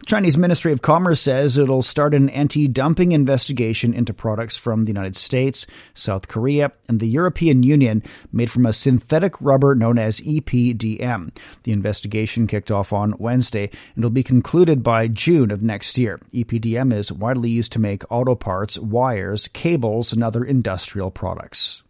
[0.05, 5.15] Chinese Ministry of Commerce says it'll start an anti-dumping investigation into products from the United
[5.15, 11.35] States, South Korea, and the European Union made from a synthetic rubber known as EPDM.
[11.63, 16.19] The investigation kicked off on Wednesday and will be concluded by June of next year.
[16.33, 21.83] EPDM is widely used to make auto parts, wires, cables, and other industrial products.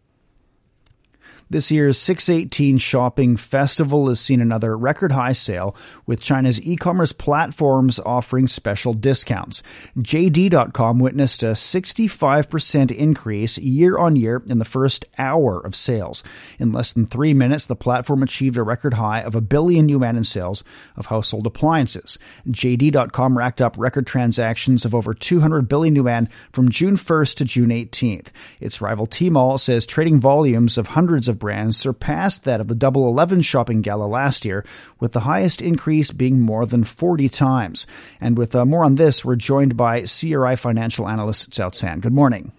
[1.52, 8.00] This year's 618 Shopping Festival has seen another record high sale with China's e-commerce platforms
[8.00, 9.62] offering special discounts.
[9.98, 16.24] JD.com witnessed a 65% increase year on year in the first hour of sales.
[16.58, 20.16] In less than three minutes, the platform achieved a record high of a billion yuan
[20.16, 20.64] in sales
[20.96, 22.18] of household appliances.
[22.48, 27.72] JD.com racked up record transactions of over 200 billion yuan from June 1st to June
[27.72, 28.28] 18th.
[28.62, 33.10] Its rival Tmall says trading volumes of hundreds of brands surpassed that of the Double
[33.10, 34.64] Eleven shopping gala last year,
[35.02, 37.86] with the highest increase being more than 40 times.
[38.22, 42.00] And with uh, more on this, we're joined by CRI financial analyst Cao Can.
[42.00, 42.54] Good morning.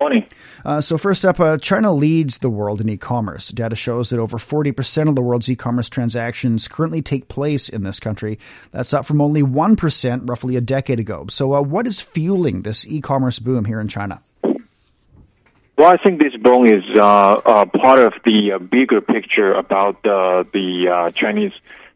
[0.00, 0.26] Morning.
[0.64, 3.48] Uh, so first up, uh, China leads the world in e-commerce.
[3.48, 8.00] Data shows that over 40% of the world's e-commerce transactions currently take place in this
[8.00, 8.38] country.
[8.72, 11.26] That's up from only 1% roughly a decade ago.
[11.28, 14.22] So uh, what is fueling this e-commerce boom here in China?
[15.80, 20.02] Well, I think this boom is uh, uh, part of the uh, bigger picture about
[20.02, 21.52] the Chinese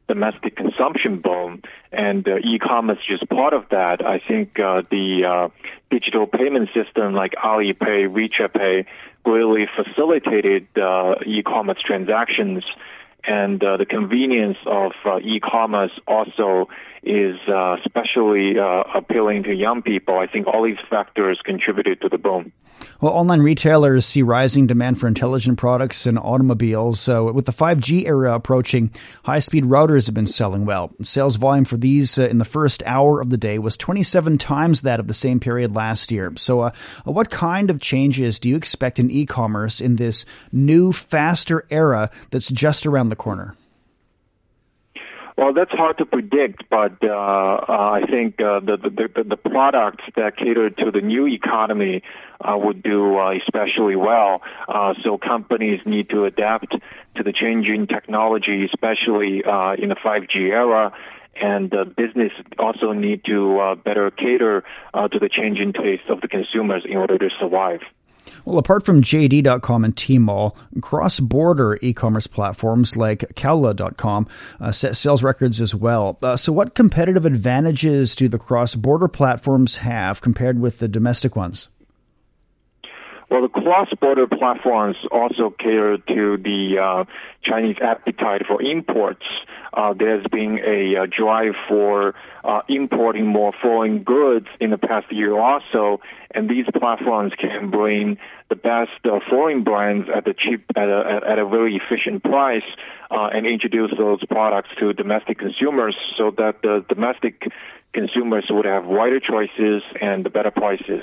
[0.09, 1.61] domestic consumption boom,
[1.93, 4.01] and e-commerce is part of that.
[4.03, 5.51] I think the
[5.91, 8.87] digital payment system like Alipay, WeChat Pay
[9.27, 12.65] really facilitated uh, e-commerce transactions,
[13.27, 16.69] and uh, the convenience of uh, e-commerce also
[17.05, 20.19] is uh, especially uh, appealing to young people.
[20.19, 22.53] I think all these factors contributed to the boom.
[23.01, 27.01] Well, online retailers see rising demand for intelligent products and automobiles.
[27.01, 28.91] So, with the 5G era approaching,
[29.25, 30.93] high-speed routers have been selling well.
[31.03, 34.83] Sales volume for these uh, in the first hour of the day was 27 times
[34.83, 36.33] that of the same period last year.
[36.37, 36.71] So, uh,
[37.05, 42.49] what kind of changes do you expect in e-commerce in this new, faster era that's
[42.49, 43.57] just around the corner?
[45.37, 50.05] Well, that's hard to predict, but uh, uh, I think uh, the, the, the products
[50.15, 52.05] that cater to the new economy
[52.41, 54.43] uh, would do uh, especially well.
[54.69, 56.77] Uh, so companies need to adapt
[57.17, 60.93] to the changing technology, especially uh, in the 5G era.
[61.35, 64.63] And uh, business also need to uh, better cater
[64.93, 67.81] uh, to the changing tastes of the consumers in order to survive.
[68.45, 74.29] Well, apart from JD.com and Tmall, cross-border e-commerce platforms like Kaola.com
[74.61, 76.19] uh, set sales records as well.
[76.23, 81.69] Uh, so, what competitive advantages do the cross-border platforms have compared with the domestic ones?
[83.31, 87.05] Well, the cross-border platforms also cater to the uh,
[87.43, 89.25] Chinese appetite for imports.
[89.75, 92.15] Uh, there's been a, a drive for
[92.45, 96.01] uh, importing more foreign goods in the past year also,
[96.31, 98.17] and these platforms can bring
[98.49, 102.63] the best uh, foreign brands at the cheap at a, at a very efficient price
[103.11, 107.51] uh, and introduce those products to domestic consumers so that the domestic
[107.93, 111.03] consumers would have wider choices and better prices.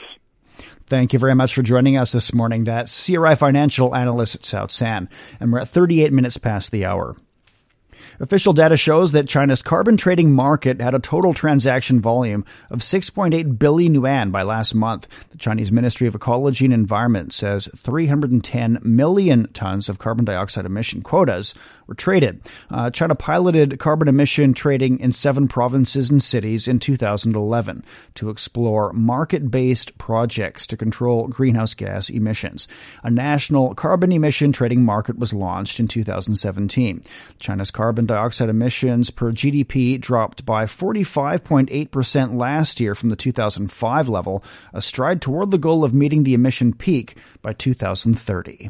[0.86, 2.66] Thank you very much for joining us this morning.
[2.66, 5.10] That's CRI financial analyst Cao Can.
[5.40, 7.16] And we're at 38 minutes past the hour.
[8.22, 13.58] Official data shows that China's carbon trading market had a total transaction volume of 6.8
[13.58, 15.08] billion yuan by last month.
[15.32, 21.02] The Chinese Ministry of Ecology and Environment says 310 million tons of carbon dioxide emission
[21.02, 21.56] quotas
[21.88, 22.48] were traded.
[22.70, 28.94] Uh, China piloted carbon emission trading in seven provinces and cities in 2011 to explore
[28.94, 32.68] market-based projects to control greenhouse gas emissions.
[33.02, 37.02] A national carbon emission trading market was launched in 2017.
[37.40, 44.44] China's carbon dioxide emissions per GDP dropped by 45.8% last year from the 2005 level,
[44.74, 48.70] a stride toward the goal of meeting the emission peak by 2030.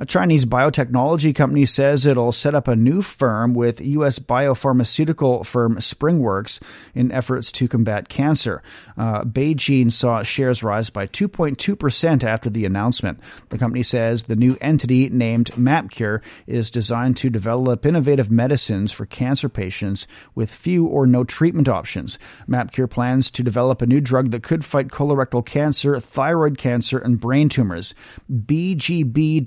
[0.00, 4.20] A Chinese biotechnology company says it'll set up a new firm with U.S.
[4.20, 6.60] biopharmaceutical firm SpringWorks
[6.94, 8.62] in efforts to combat cancer.
[8.96, 13.18] Uh, BeiGene saw shares rise by 2.2% after the announcement.
[13.48, 19.04] The company says the new entity named MapKure is designed to develop innovative medicines for
[19.04, 22.20] cancer patients with few or no treatment options.
[22.48, 27.18] MapKure plans to develop a new drug that could fight colorectal cancer, thyroid cancer, and
[27.18, 27.94] brain tumors.
[28.30, 29.42] BGB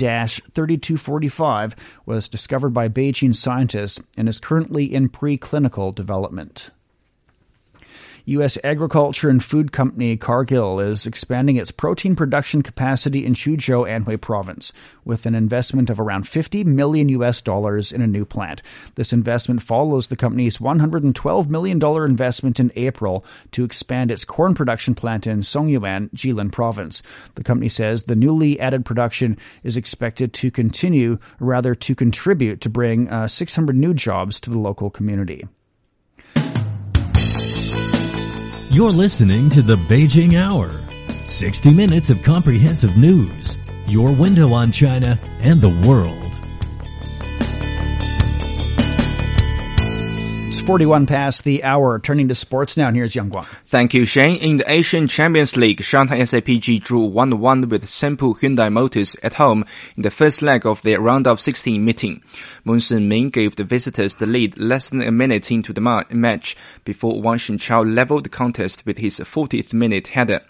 [0.53, 1.75] 3245
[2.05, 6.71] was discovered by Beijing scientists and is currently in preclinical development.
[8.25, 8.57] U.S.
[8.63, 14.71] agriculture and food company Cargill is expanding its protein production capacity in Suzhou, Anhui province,
[15.05, 17.41] with an investment of around 50 million U.S.
[17.41, 18.61] dollars in a new plant.
[18.95, 24.93] This investment follows the company's $112 million investment in April to expand its corn production
[24.93, 27.01] plant in Songyuan, Jilin province.
[27.35, 32.69] The company says the newly added production is expected to continue, rather to contribute to
[32.69, 35.47] bring uh, 600 new jobs to the local community.
[38.71, 40.71] You're listening to the Beijing Hour.
[41.25, 43.57] 60 minutes of comprehensive news.
[43.85, 46.40] Your window on China and the world.
[50.61, 51.99] 41 past the hour.
[51.99, 53.45] Turning to sports now, and here's Yang Guang.
[53.65, 54.37] Thank you, Shane.
[54.37, 59.65] In the Asian Champions League, Shanghai SIPG drew 1-1 with Jeonbuk Hyundai Motors at home
[59.97, 62.23] in the first leg of their round of 16 meeting.
[62.63, 66.55] Moon Min gave the visitors the lead less than a minute into the match
[66.85, 70.41] before Wang Xinchao leveled the contest with his 40th minute header.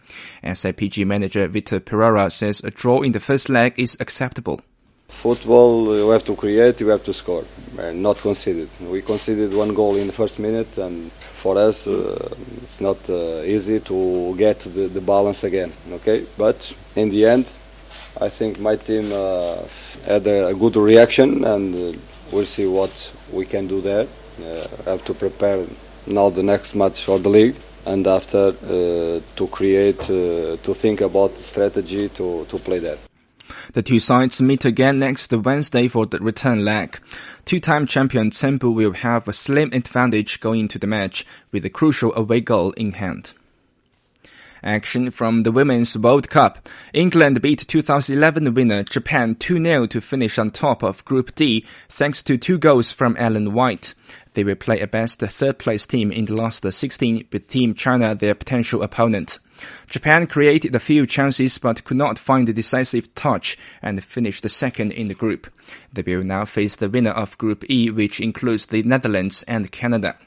[0.43, 4.61] SIPG manager Victor Pereira says a draw in the first leg is acceptable.
[5.11, 7.43] Football, you have to create, you have to score,
[7.77, 8.69] and not conceded.
[8.81, 13.43] We conceded one goal in the first minute, and for us, uh, it's not uh,
[13.43, 15.71] easy to get the, the, balance again.
[15.91, 17.45] Okay, but in the end,
[18.19, 19.57] I think my team uh,
[20.05, 21.99] had a, a, good reaction, and uh,
[22.31, 24.07] we'll see what we can do there.
[24.43, 25.65] Uh, have to prepare
[26.07, 27.55] now the next match for the league
[27.85, 32.97] and after uh, to create, uh, to think about strategy to, to play that.
[33.73, 36.99] The two sides meet again next Wednesday for the return leg.
[37.45, 42.13] Two-time champion Jeonbuk will have a slim advantage going into the match with a crucial
[42.15, 43.33] away goal in hand.
[44.61, 46.67] Action from the Women's World Cup.
[46.93, 52.37] England beat 2011 winner Japan 2-0 to finish on top of Group D thanks to
[52.37, 53.95] two goals from Ellen White.
[54.33, 58.15] They will play a best third place team in the last 16 with Team China
[58.15, 59.39] their potential opponent.
[59.87, 64.91] Japan created a few chances but could not find the decisive touch and finished second
[64.91, 65.47] in the group.
[65.93, 70.17] They will now face the winner of Group E which includes the Netherlands and Canada.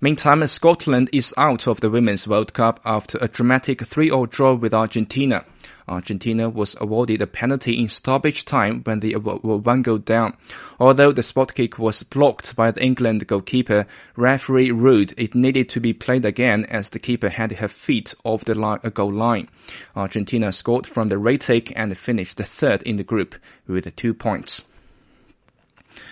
[0.00, 4.72] Meantime, Scotland is out of the Women's World Cup after a dramatic 3-0 draw with
[4.72, 5.44] Argentina.
[5.88, 10.36] Argentina was awarded a penalty in stoppage time when they were one goal down.
[10.78, 13.86] Although the spot kick was blocked by the England goalkeeper,
[14.16, 18.44] referee ruled it needed to be played again as the keeper had her feet off
[18.44, 19.48] the line, uh, goal line.
[19.96, 23.34] Argentina scored from the retake and finished third in the group
[23.66, 24.64] with two points.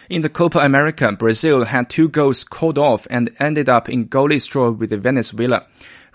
[0.08, 4.48] In the Copa America, Brazil had two goals called off and ended up in goalless
[4.48, 5.66] draw with Venezuela.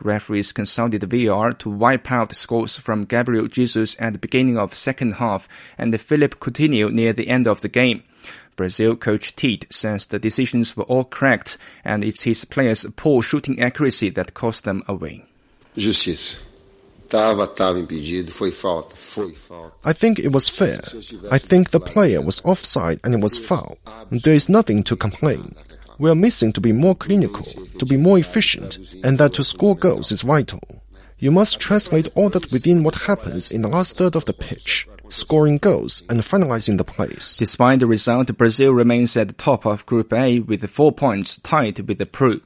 [0.04, 5.14] Referees consulted VAR to wipe out scores from Gabriel Jesus at the beginning of second
[5.14, 5.48] half
[5.78, 8.04] and Philippe Coutinho near the end of the game.
[8.56, 13.62] Brazil coach Tite says the decisions were all correct and it's his players' poor shooting
[13.62, 15.24] accuracy that cost them a win.
[15.76, 16.38] Justiça.
[17.10, 19.76] Tava, tava impedido, foi falta, foi falta.
[19.84, 20.80] I think it was fair.
[21.30, 23.78] I think the player was offside and it was foul.
[24.10, 25.54] There is nothing to complain.
[26.02, 27.46] We are missing to be more clinical,
[27.78, 30.60] to be more efficient, and that to score goals is vital.
[31.20, 34.88] You must translate all that within what happens in the last third of the pitch
[35.10, 37.36] scoring goals and finalizing the plays.
[37.38, 41.88] Despite the result, Brazil remains at the top of Group A with four points, tied
[41.88, 42.42] with the Peru.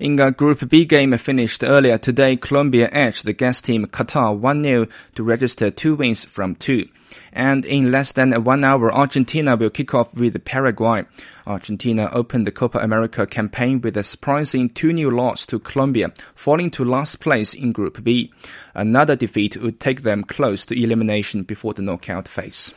[0.00, 4.90] In a Group B game finished earlier today, Colombia edged the guest team Qatar 1-0
[5.14, 6.88] to register two wins from two.
[7.32, 11.04] And in less than one hour, Argentina will kick off with Paraguay.
[11.46, 16.84] Argentina opened the Copa America campaign with a surprising 2-0 loss to Colombia, falling to
[16.84, 18.32] last place in Group B.
[18.74, 22.74] Another defeat would take them close to elimination before the knockout phase.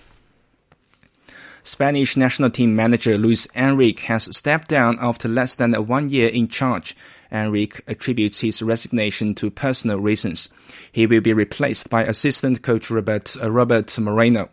[1.63, 6.30] Spanish national team manager Luis Enrique has stepped down after less than a one year
[6.30, 6.95] in charge.
[7.32, 10.49] Enrique attributes his resignation to personal reasons.
[10.91, 14.49] He will be replaced by assistant coach Robert, Robert Moreno.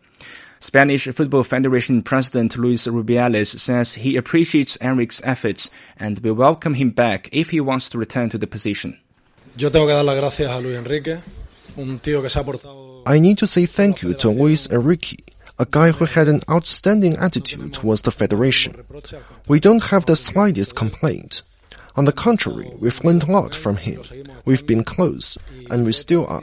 [0.61, 6.91] Spanish Football Federation President Luis Rubiales says he appreciates Enrique's efforts and will welcome him
[6.91, 8.99] back if he wants to return to the position.
[13.07, 15.17] I need to say thank you to Luis Enrique,
[15.59, 18.85] a guy who had an outstanding attitude towards the Federation.
[19.49, 21.43] We don't have the slightest complaint.
[21.97, 24.03] On the contrary, we've learned a lot from him.
[24.45, 25.39] We've been close,
[25.71, 26.43] and we still are.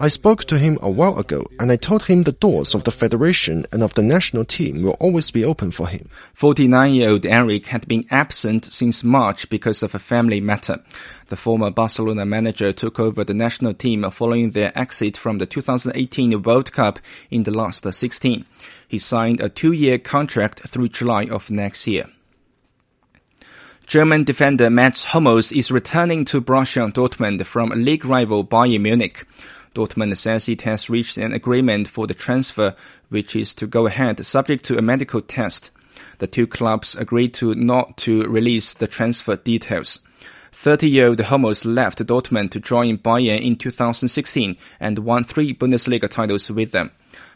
[0.00, 2.92] I spoke to him a while ago, and I told him the doors of the
[2.92, 6.08] Federation and of the national team will always be open for him.
[6.38, 10.84] 49-year-old Enrique had been absent since March because of a family matter.
[11.26, 16.42] The former Barcelona manager took over the national team following their exit from the 2018
[16.42, 18.46] World Cup in the last 16.
[18.86, 22.08] He signed a two-year contract through July of next year.
[23.88, 29.26] German defender Mats Hummels is returning to Borussia Dortmund from league rival Bayern Munich.
[29.78, 32.74] Dortmund says it has reached an agreement for the transfer,
[33.10, 35.70] which is to go ahead subject to a medical test.
[36.18, 40.00] The two clubs agreed to not to release the transfer details.
[40.50, 46.72] 30-year-old Hummels left Dortmund to join Bayern in 2016 and won three Bundesliga titles with
[46.72, 46.90] them.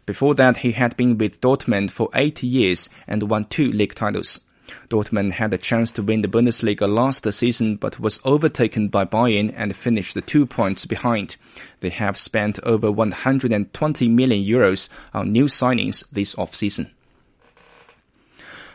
[0.04, 4.40] Before that, he had been with Dortmund for eight years and won two league titles.
[4.88, 9.52] Dortmund had a chance to win the Bundesliga last season but was overtaken by Bayern
[9.56, 11.36] and finished two points behind.
[11.80, 16.90] They have spent over 120 million euros on new signings this off-season.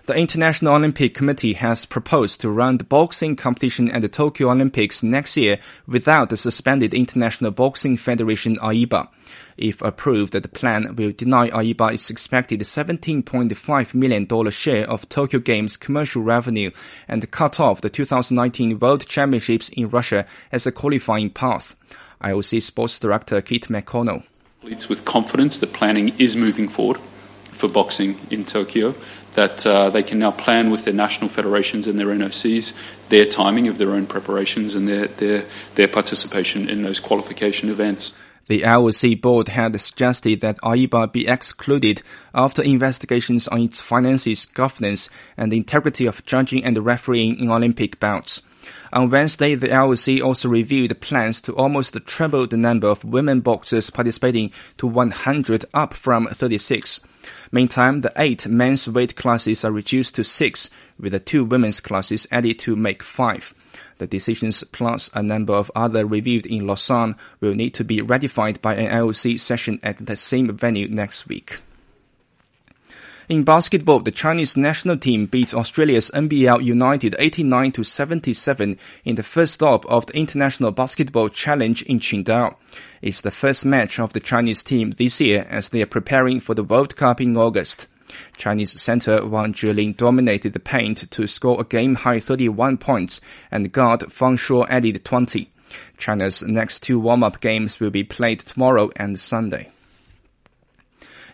[0.08, 5.04] The International Olympic Committee has proposed to run the boxing competition at the Tokyo Olympics
[5.04, 9.10] next year without the suspended International Boxing Federation AIBA.
[9.58, 15.76] If approved, the plan will deny AIBA its expected $17.5 million share of Tokyo Games
[15.76, 16.72] commercial revenue
[17.10, 21.76] and cut off the 2019 World Championships in Russia as a qualifying path.
[22.24, 24.24] IOC Sports Director Keith McConnell.
[24.64, 27.02] Leads with confidence that planning is moving forward
[27.58, 28.94] for boxing in Tokyo.
[29.38, 32.74] That uh, they can now plan with their national federations and their NOCs
[33.10, 38.20] their timing of their own preparations and their, their, their participation in those qualification events.
[38.48, 42.02] The IOC board had suggested that AIBA be excluded
[42.34, 48.00] after investigations on its finances, governance, and the integrity of judging and refereeing in Olympic
[48.00, 48.42] bouts.
[48.94, 53.90] On Wednesday, the IOC also reviewed plans to almost treble the number of women boxers
[53.90, 57.02] participating to 100 up from 36.
[57.52, 60.70] Meantime, the eight men's weight classes are reduced to six,
[61.00, 63.54] with the two women's classes added to make five.
[63.98, 68.62] The decisions plus a number of other reviewed in Lausanne will need to be ratified
[68.62, 71.60] by an IOC session at the same venue next week.
[73.30, 79.24] In basketball, the Chinese national team beat Australia's NBL United 89 to 77 in the
[79.24, 82.56] first stop of the International Basketball Challenge in Qingdao.
[83.02, 86.56] It's the first match of the Chinese team this year as they are preparing for
[86.56, 87.88] the World Cup in August.
[88.38, 93.20] Chinese center Wang Zhelin dominated the paint to score a game-high 31 points,
[93.52, 95.52] and guard Fang Shuo added 20.
[95.98, 99.70] China's next two warm-up games will be played tomorrow and Sunday.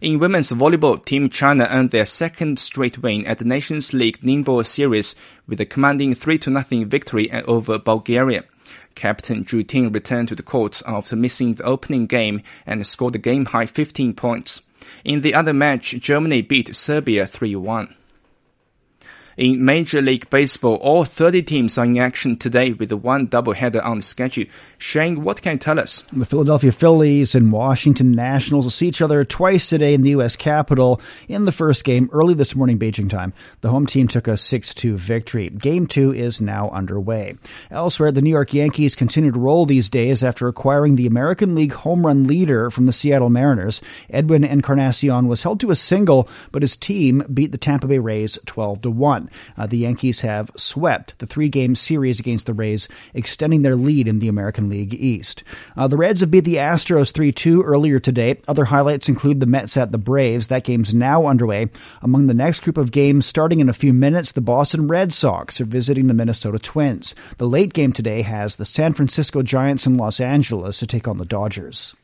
[0.03, 4.67] In women's volleyball, Team China earned their second straight win at the Nations League Ningbo
[4.67, 5.15] Series
[5.47, 8.43] with a commanding 3-0 victory over Bulgaria.
[8.95, 13.17] Captain Zhu Ting returned to the court after missing the opening game and scored a
[13.17, 14.61] game-high 15 points.
[15.05, 17.93] In the other match, Germany beat Serbia 3-1.
[19.35, 23.97] In Major League Baseball, all 30 teams are in action today with one doubleheader on
[23.97, 24.45] the schedule.
[24.77, 26.03] Shane, what can you tell us?
[26.13, 30.35] The Philadelphia Phillies and Washington Nationals will see each other twice today in the U.S.
[30.35, 31.01] capital.
[31.27, 34.97] In the first game, early this morning Beijing time, the home team took a 6-2
[34.97, 35.49] victory.
[35.49, 37.35] Game two is now underway.
[37.71, 41.73] Elsewhere, the New York Yankees continue to roll these days after acquiring the American League
[41.73, 43.81] home run leader from the Seattle Mariners.
[44.11, 48.37] Edwin Encarnacion was held to a single, but his team beat the Tampa Bay Rays
[48.45, 49.22] 12 to 1.
[49.57, 54.07] Uh, the Yankees have swept the three game series against the Rays, extending their lead
[54.07, 55.43] in the American League East.
[55.75, 58.39] Uh, the Reds have beat the Astros 3 2 earlier today.
[58.47, 60.47] Other highlights include the Mets at the Braves.
[60.47, 61.69] That game's now underway.
[62.01, 65.59] Among the next group of games starting in a few minutes, the Boston Red Sox
[65.61, 67.15] are visiting the Minnesota Twins.
[67.37, 71.17] The late game today has the San Francisco Giants in Los Angeles to take on
[71.17, 71.95] the Dodgers.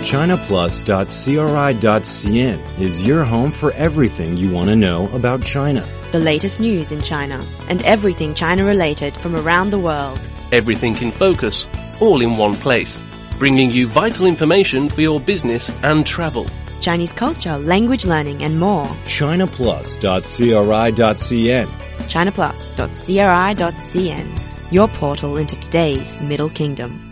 [0.00, 5.86] ChinaPlus.cri.cn is your home for everything you want to know about China.
[6.10, 10.26] The latest news in China and everything China related from around the world.
[10.52, 11.68] Everything in focus,
[12.00, 13.02] all in one place,
[13.38, 16.46] bringing you vital information for your business and travel.
[16.80, 18.86] Chinese culture, language learning, and more.
[19.04, 21.68] ChinaPlus.cri.cn.
[22.08, 24.72] ChinaPlus.cri.cn.
[24.72, 27.09] Your portal into today's Middle Kingdom.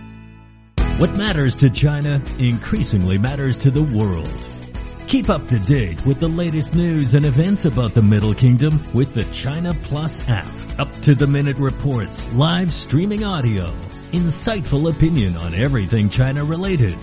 [0.99, 4.28] What matters to China increasingly matters to the world.
[5.07, 9.14] Keep up to date with the latest news and events about the Middle Kingdom with
[9.14, 10.49] the China Plus app.
[10.80, 13.66] Up to the minute reports, live streaming audio,
[14.11, 16.99] insightful opinion on everything China related,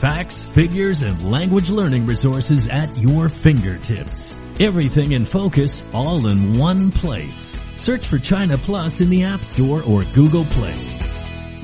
[0.00, 4.34] facts, figures, and language learning resources at your fingertips.
[4.58, 7.54] Everything in focus, all in one place.
[7.76, 11.13] Search for China Plus in the App Store or Google Play.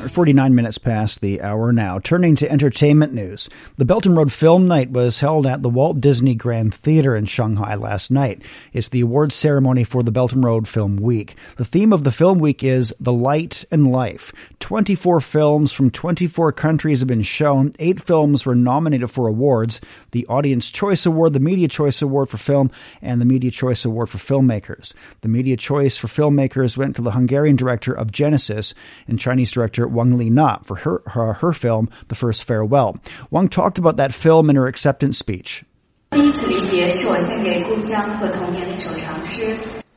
[0.08, 1.98] 49 minutes past the hour now.
[1.98, 3.50] Turning to entertainment news.
[3.76, 7.26] The Belt and Road Film Night was held at the Walt Disney Grand Theater in
[7.26, 8.42] Shanghai last night.
[8.72, 11.36] It's the awards ceremony for the Belt and Road Film Week.
[11.56, 14.32] The theme of the film week is The Light and Life.
[14.60, 17.74] 24 films from 24 countries have been shown.
[17.78, 19.80] Eight films were nominated for awards.
[20.12, 22.70] The Audience Choice Award, the Media Choice Award for Film,
[23.02, 24.94] and the Media Choice Award for Filmmakers.
[25.20, 28.74] The Media Choice for Filmmakers went to the Hungarian director of Genesis
[29.06, 32.98] and Chinese director Wang Li Na for her, her, her film, The First Farewell.
[33.30, 35.64] Wang talked about that film in her acceptance speech.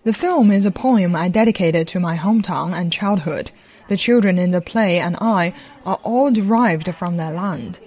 [0.03, 3.51] The film is a poem I dedicated to my hometown and childhood.
[3.89, 5.53] The children in the play and I
[5.85, 7.79] are all derived from that land.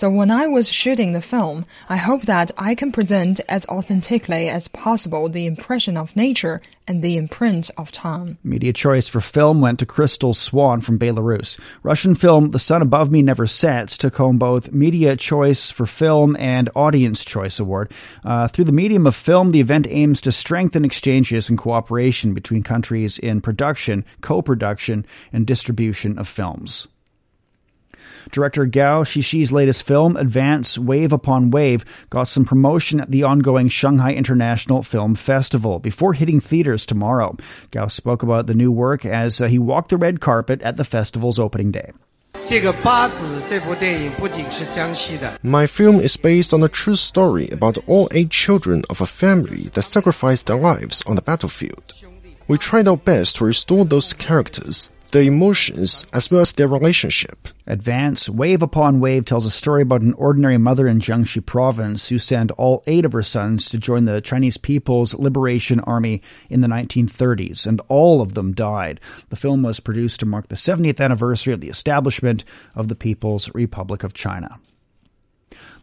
[0.00, 4.48] So when I was shooting the film, I hope that I can present as authentically
[4.48, 8.38] as possible the impression of nature and the imprint of time.
[8.42, 11.60] Media choice for film went to Crystal Swan from Belarus.
[11.82, 16.34] Russian film The Sun Above Me Never Sets took home both Media Choice for Film
[16.36, 17.92] and Audience Choice Award.
[18.24, 22.62] Uh, through the medium of film, the event aims to strengthen exchanges and cooperation between
[22.62, 26.88] countries in production, co-production, and distribution of films.
[28.30, 33.68] Director Gao Xixi's latest film, Advance Wave Upon Wave, got some promotion at the ongoing
[33.68, 37.36] Shanghai International Film Festival before hitting theaters tomorrow.
[37.70, 40.84] Gao spoke about the new work as uh, he walked the red carpet at the
[40.84, 41.92] festival's opening day.
[45.42, 49.70] My film is based on a true story about all eight children of a family
[49.74, 51.94] that sacrificed their lives on the battlefield.
[52.48, 57.48] We tried our best to restore those characters their emotions, as well as their relationship.
[57.66, 62.18] Advance Wave Upon Wave tells a story about an ordinary mother in Jiangxi province who
[62.18, 66.68] sent all eight of her sons to join the Chinese People's Liberation Army in the
[66.68, 69.00] 1930s, and all of them died.
[69.28, 72.44] The film was produced to mark the 70th anniversary of the establishment
[72.74, 74.58] of the People's Republic of China.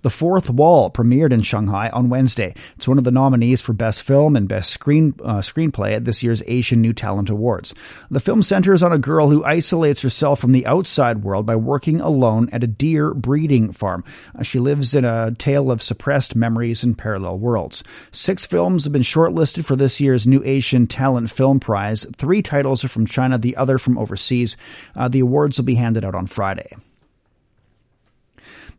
[0.08, 2.56] The Fourth Wall premiered in Shanghai on Wednesday.
[2.78, 6.24] It's one of the nominees for Best Film and Best Screen uh, Screenplay at this
[6.24, 7.76] year's Asian New Talent Awards.
[8.10, 12.00] The film centers on a girl who isolates herself from the outside world by working
[12.00, 14.06] alone at a deer breeding farm.
[14.34, 17.84] Uh, she lives in a tale of suppressed memories and parallel worlds.
[18.14, 22.06] Six films have been shortlisted for this year's New Asian Talent Film Prize.
[22.16, 24.56] Three titles are from China, the other from overseas.
[24.96, 26.70] Uh, the awards will be handed out on Friday.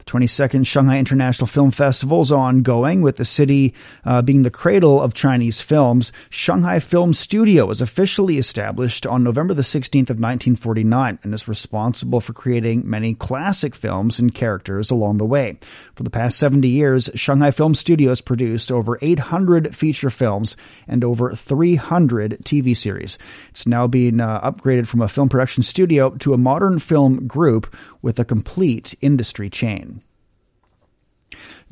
[0.05, 3.75] 22nd Shanghai International Film Festival is ongoing, with the city
[4.05, 6.13] uh, being the cradle of Chinese films.
[6.31, 12.21] Shanghai Film Studio was officially established on November the 16th of 1949 and is responsible
[12.21, 15.59] for creating many classic films and characters along the way.
[15.95, 21.05] For the past 70 years, Shanghai Film Studio has produced over 800 feature films and
[21.05, 23.19] over 300 TV series.
[23.51, 27.75] It's now being uh, upgraded from a film production studio to a modern film group
[28.03, 29.88] with a complete industry chain.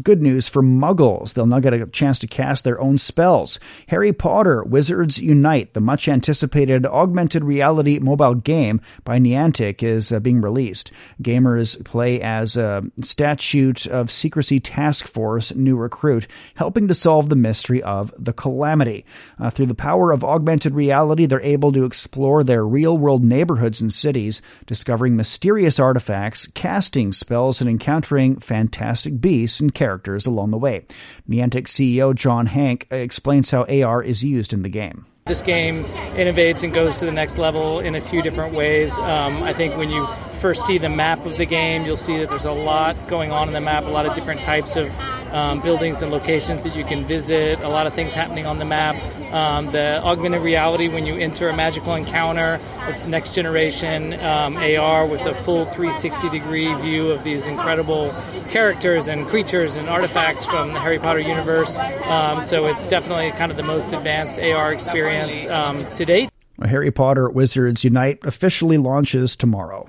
[0.03, 1.33] Good news for muggles.
[1.33, 3.59] They'll now get a chance to cast their own spells.
[3.87, 10.21] Harry Potter Wizards Unite, the much anticipated augmented reality mobile game by Niantic, is uh,
[10.21, 10.93] being released.
[11.23, 16.27] Gamers play as a statute of secrecy task force new recruit,
[16.57, 19.07] helping to solve the mystery of the calamity.
[19.41, 23.81] Uh, through the power of augmented reality, they're able to explore their real world neighborhoods
[23.81, 30.51] and cities, discovering mysterious artifacts, casting spells, and encountering fantastic beasts and characters characters along
[30.51, 30.85] the way.
[31.31, 35.07] Niantic CEO John Hanke explains how AR is used in the game.
[35.27, 35.83] This game
[36.15, 38.97] innovates and goes to the next level in a few different ways.
[39.01, 40.07] Um, I think when you
[40.39, 43.49] first see the map of the game, you'll see that there's a lot going on
[43.49, 44.89] in the map, a lot of different types of
[45.33, 48.65] um, buildings and locations that you can visit, a lot of things happening on the
[48.65, 48.95] map.
[49.33, 55.07] Um, the augmented reality, when you enter a magical encounter, it's next generation um, AR
[55.07, 58.15] with a full 360 degree view of these incredible
[58.51, 61.79] characters and creatures and artifacts from the Harry Potter universe.
[62.05, 65.16] Um, so it's definitely kind of the most advanced AR experience
[65.47, 66.31] um, to date.
[66.63, 69.89] Harry Potter Wizards Unite officially launches tomorrow.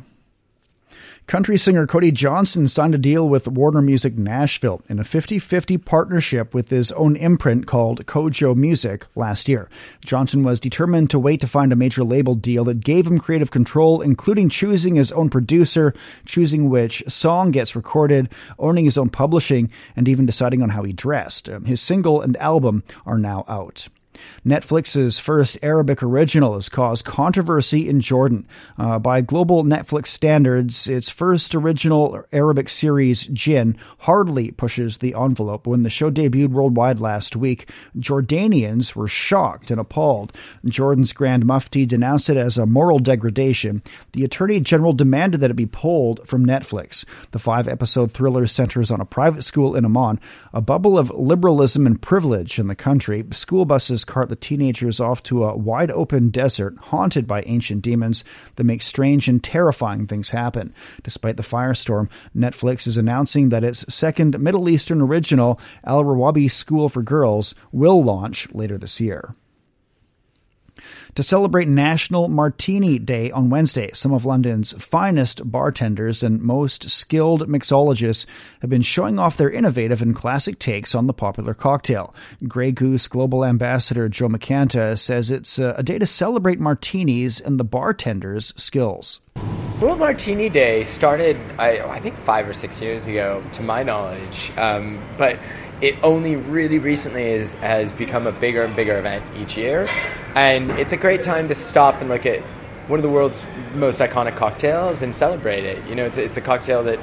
[1.27, 6.53] Country singer Cody Johnson signed a deal with Warner Music Nashville in a 50-50 partnership
[6.53, 9.67] with his own imprint called CoJo Music last year.
[10.05, 13.51] Johnson was determined to wait to find a major label deal that gave him creative
[13.51, 15.93] control, including choosing his own producer,
[16.25, 20.93] choosing which song gets recorded, owning his own publishing, and even deciding on how he
[20.93, 21.47] dressed.
[21.65, 23.89] His single and album are now out.
[24.45, 28.47] Netflix's first Arabic original has caused controversy in Jordan.
[28.77, 35.67] Uh, by global Netflix standards, its first original Arabic series, Jinn, hardly pushes the envelope.
[35.67, 40.33] When the show debuted worldwide last week, Jordanians were shocked and appalled.
[40.65, 43.81] Jordan's Grand Mufti denounced it as a moral degradation.
[44.13, 47.05] The Attorney General demanded that it be pulled from Netflix.
[47.31, 50.19] The five episode thriller centers on a private school in Amman,
[50.53, 53.25] a bubble of liberalism and privilege in the country.
[53.31, 58.23] School buses cart the teenagers off to a wide open desert haunted by ancient demons
[58.55, 60.73] that make strange and terrifying things happen.
[61.03, 66.89] Despite the firestorm, Netflix is announcing that its second Middle Eastern original, Al Rawabi School
[66.89, 69.33] for Girls, will launch later this year.
[71.17, 77.49] To celebrate National Martini Day on Wednesday, some of London's finest bartenders and most skilled
[77.49, 78.27] mixologists
[78.61, 82.13] have been showing off their innovative and classic takes on the popular cocktail.
[82.47, 87.65] Grey Goose Global Ambassador Joe McCanta says it's a day to celebrate martinis and the
[87.65, 89.19] bartender's skills.
[89.81, 94.51] World Martini Day started, I, I, think, five or six years ago, to my knowledge.
[94.55, 95.39] Um, but
[95.81, 99.87] it only really recently is, has become a bigger and bigger event each year.
[100.35, 102.41] And it's a great time to stop and look at
[102.87, 105.85] one of the world's most iconic cocktails and celebrate it.
[105.87, 106.99] You know, it's, it's a cocktail that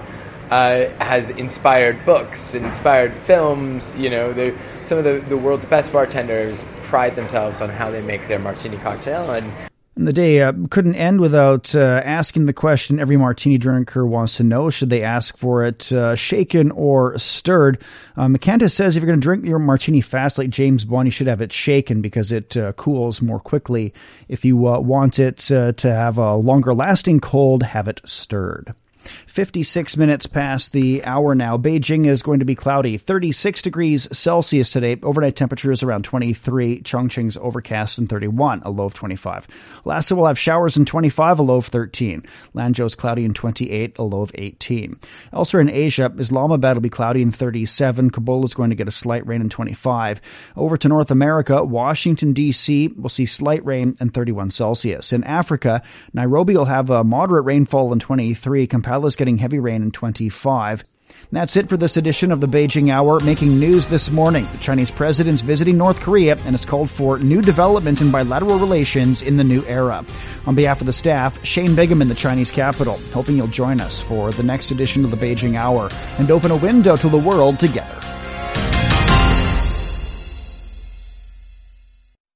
[0.50, 3.94] uh, has inspired books, inspired films.
[3.96, 8.28] You know, some of the, the world's best bartenders pride themselves on how they make
[8.28, 9.32] their martini cocktail.
[9.32, 9.52] And
[9.96, 14.36] and the day uh, couldn't end without uh, asking the question every martini drinker wants
[14.36, 17.82] to know: Should they ask for it uh, shaken or stirred?
[18.16, 21.26] McCanta says if you're going to drink your martini fast, like James Bond, you should
[21.26, 23.92] have it shaken because it uh, cools more quickly.
[24.28, 28.74] If you uh, want it to have a longer lasting cold, have it stirred.
[29.26, 31.56] 56 minutes past the hour now.
[31.56, 32.98] Beijing is going to be cloudy.
[32.98, 34.96] 36 degrees Celsius today.
[35.02, 36.82] Overnight temperature is around 23.
[36.82, 39.46] Chongqing's overcast and 31, a low of 25.
[39.84, 42.24] Lhasa will have showers in 25, a low of 13.
[42.54, 44.98] Lanzhou's cloudy in 28, a low of 18.
[45.32, 48.10] Elsewhere in Asia, Islamabad will be cloudy in 37.
[48.10, 50.20] Kabul is going to get a slight rain in 25.
[50.56, 55.12] Over to North America, Washington DC will see slight rain and 31 Celsius.
[55.12, 55.82] In Africa,
[56.12, 58.66] Nairobi will have a moderate rainfall in 23.
[58.94, 60.84] Kampala's getting heavy rain in 25.
[61.32, 63.18] that's it for this edition of the Beijing Hour.
[63.18, 67.42] Making news this morning, the Chinese president's visiting North Korea and has called for new
[67.42, 70.04] development in bilateral relations in the new era.
[70.46, 74.00] On behalf of the staff, Shane Bigham in the Chinese capital, hoping you'll join us
[74.02, 77.58] for the next edition of the Beijing Hour and open a window to the world
[77.58, 78.00] together.